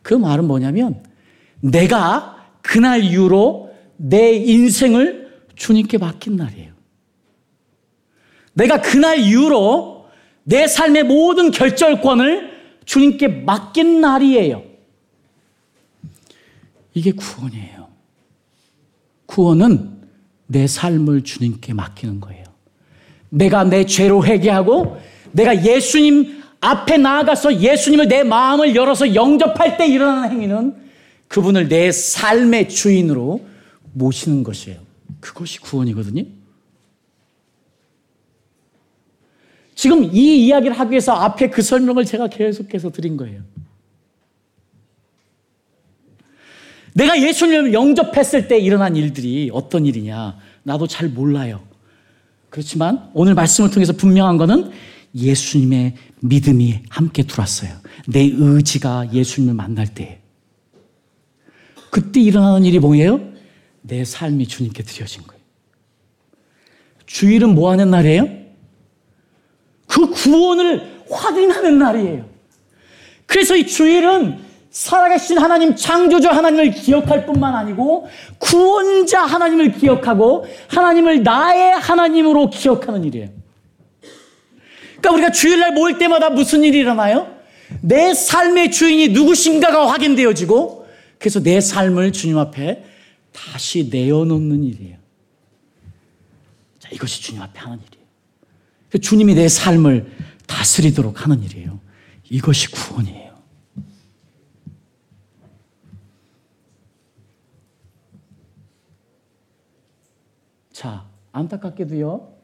[0.00, 1.02] 그 말은 뭐냐면
[1.60, 2.37] 내가
[2.68, 6.74] 그날 이후로 내 인생을 주님께 맡긴 날이에요.
[8.52, 10.06] 내가 그날 이후로
[10.44, 12.50] 내 삶의 모든 결정권을
[12.84, 14.62] 주님께 맡긴 날이에요.
[16.92, 17.88] 이게 구원이에요.
[19.24, 20.02] 구원은
[20.46, 22.44] 내 삶을 주님께 맡기는 거예요.
[23.30, 24.98] 내가 내 죄로 회개하고
[25.32, 30.87] 내가 예수님 앞에 나아가서 예수님을 내 마음을 열어서 영접할 때 일어나는 행위는
[31.28, 33.46] 그분을 내 삶의 주인으로
[33.92, 34.80] 모시는 것이에요.
[35.20, 36.24] 그것이 구원이거든요.
[39.74, 43.42] 지금 이 이야기를 하기 위해서 앞에 그 설명을 제가 계속해서 드린 거예요.
[46.94, 51.62] 내가 예수님을 영접했을 때 일어난 일들이 어떤 일이냐, 나도 잘 몰라요.
[52.50, 54.72] 그렇지만 오늘 말씀을 통해서 분명한 것은
[55.14, 57.70] 예수님의 믿음이 함께 들어왔어요.
[58.08, 60.17] 내 의지가 예수님을 만날 때.
[61.90, 63.20] 그때 일어나는 일이 뭐예요?
[63.82, 65.42] 내 삶이 주님께 드려진 거예요.
[67.06, 68.28] 주일은 뭐 하는 날이에요?
[69.86, 72.28] 그 구원을 확인하는 날이에요.
[73.26, 74.38] 그래서 이 주일은
[74.70, 78.08] 살아계신 하나님, 창조주 하나님을 기억할 뿐만 아니고
[78.38, 83.28] 구원자 하나님을 기억하고 하나님을 나의 하나님으로 기억하는 일이에요.
[85.00, 87.38] 그러니까 우리가 주일날 모일 때마다 무슨 일이 일어나요?
[87.80, 90.77] 내 삶의 주인이 누구신가가 확인되어지고
[91.18, 92.84] 그래서 내 삶을 주님 앞에
[93.32, 94.96] 다시 내어놓는 일이에요.
[96.78, 98.06] 자, 이것이 주님 앞에 하는 일이에요.
[99.00, 100.10] 주님이 내 삶을
[100.46, 101.78] 다스리도록 하는 일이에요.
[102.30, 103.28] 이것이 구원이에요.
[110.72, 112.34] 자, 안타깝게도요,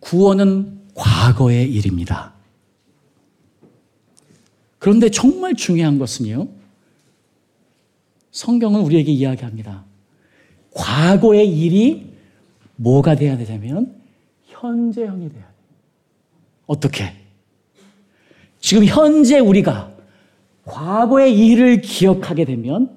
[0.00, 2.34] 구원은 과거의 일입니다.
[4.78, 6.48] 그런데 정말 중요한 것은요,
[8.32, 9.84] 성경은 우리에게 이야기합니다.
[10.74, 12.10] 과거의 일이
[12.76, 13.94] 뭐가 돼야 되냐면
[14.46, 15.44] 현재형이 돼야 돼요.
[16.66, 17.12] 어떻게?
[18.58, 19.92] 지금 현재 우리가
[20.64, 22.90] 과거의 일을 기억하게 되면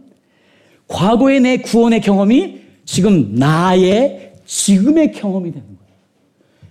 [0.87, 5.95] 과거의 내 구원의 경험이 지금 나의 지금의 경험이 되는 거예요.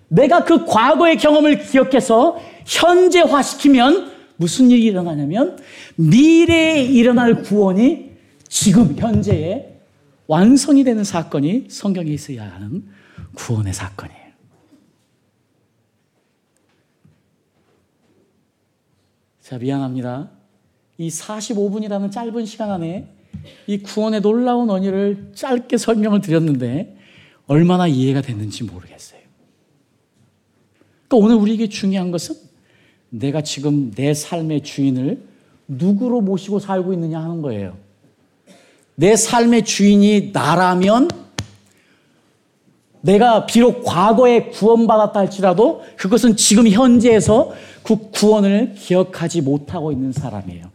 [0.09, 5.59] 내가 그 과거의 경험을 기억해서 현재화시키면 무슨 일이 일어나냐면
[5.97, 8.14] 미래에 일어날 구원이
[8.49, 9.80] 지금 현재에
[10.26, 12.88] 완성이 되는 사건이 성경에 있어야 하는
[13.34, 14.24] 구원의 사건이에요.
[19.40, 20.30] 자, 미안합니다.
[20.97, 23.09] 이 45분이라는 짧은 시간 안에
[23.66, 26.97] 이 구원의 놀라운 원리를 짧게 설명을 드렸는데
[27.47, 29.20] 얼마나 이해가 됐는지 모르겠어요.
[31.09, 32.36] 그러니까 오늘 우리에게 중요한 것은
[33.11, 35.22] 내가 지금 내 삶의 주인을
[35.68, 37.76] 누구로 모시고 살고 있느냐 하는 거예요.
[38.97, 41.09] 내 삶의 주인이 나라면
[43.01, 50.70] 내가 비록 과거에 구원받았다 할지라도 그것은 지금 현재에서 그 구원을 기억하지 못하고 있는 사람이에요.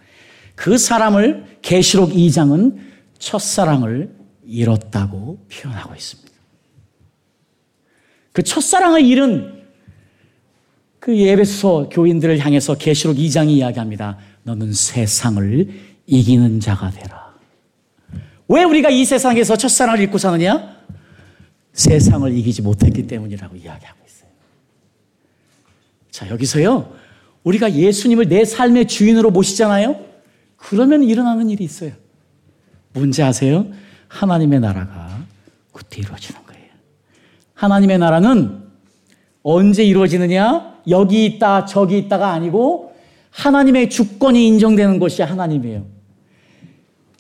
[0.54, 2.78] 그 사람을 계시록 2장은
[3.18, 4.14] 첫사랑을
[4.46, 6.30] 잃었다고 표현하고 있습니다.
[8.32, 9.64] 그 첫사랑을 잃은
[11.00, 14.18] 그 예배소 교인들을 향해서 계시록 2장이 이야기합니다.
[14.44, 15.70] 너는 세상을
[16.06, 17.19] 이기는 자가 되라.
[18.50, 20.76] 왜 우리가 이 세상에서 첫사랑을 잃고 사느냐?
[21.72, 24.30] 세상을 이기지 못했기 때문이라고 이야기하고 있어요.
[26.10, 26.92] 자, 여기서요.
[27.44, 30.04] 우리가 예수님을 내 삶의 주인으로 모시잖아요.
[30.58, 31.92] 그러면 일어나는 일이 있어요.
[32.92, 33.68] 뭔지 아세요?
[34.08, 35.20] 하나님의 나라가
[35.72, 36.66] 그때 이루어지는 거예요.
[37.54, 38.64] 하나님의 나라는
[39.44, 40.80] 언제 이루어지느냐?
[40.88, 42.96] 여기 있다, 저기 있다가 아니고
[43.30, 45.99] 하나님의 주권이 인정되는 것이 하나님이에요.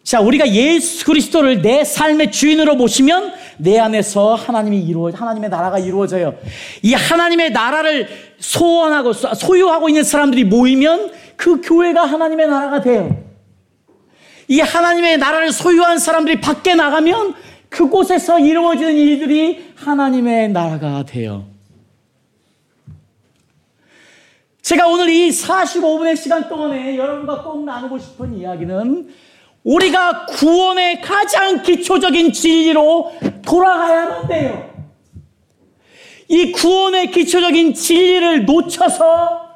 [0.10, 6.36] 자, 우리가 예수 그리스도를 내 삶의 주인으로 모시면 내 안에서 하나님이 이루어, 하나님의 나라가 이루어져요.
[6.82, 8.07] 이 하나님의 나라를
[8.39, 13.24] 소원하고, 소유하고 있는 사람들이 모이면 그 교회가 하나님의 나라가 돼요.
[14.47, 17.36] 이 하나님의 나라를 소유한 사람들이 밖에 나가면
[17.70, 21.45] 그곳에서 이루어지는 일들이 하나님의 나라가 돼요.
[24.64, 29.28] 제가 오늘 이 45분의 시간 동안에 여러분과 꼭 나누고 싶은 이야기는
[29.64, 33.12] 우리가 구원의 가장 기초적인 진리로
[33.43, 34.70] 돌아가야 하는데요.
[36.30, 39.49] 이 구원의 기초적인 진리를 놓쳐서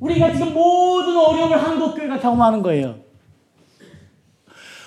[0.00, 2.98] 우리가 지금 모든 어려움을 한국교회가 경험하는 거예요.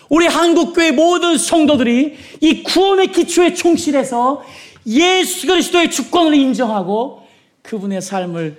[0.10, 4.44] 우리 한국교회 모든 성도들이 이 구원의 기초에 충실해서
[4.88, 7.24] 예수 그리스도의 주권을 인정하고
[7.62, 8.58] 그분의 삶을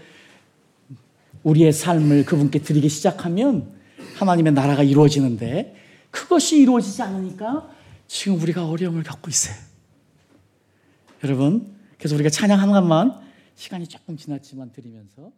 [1.43, 3.80] 우리의 삶을 그분께 드리기 시작하면
[4.20, 5.74] 하나님의 나라가 이루어지는데
[6.10, 7.70] 그것이 이루어지지 않으니까
[8.06, 9.56] 지금 우리가 어려움을 겪고 있어요.
[11.24, 13.20] 여러분, 그래서 우리가 찬양 한 번만
[13.54, 15.30] 시간이 조금 지났지만 드리면서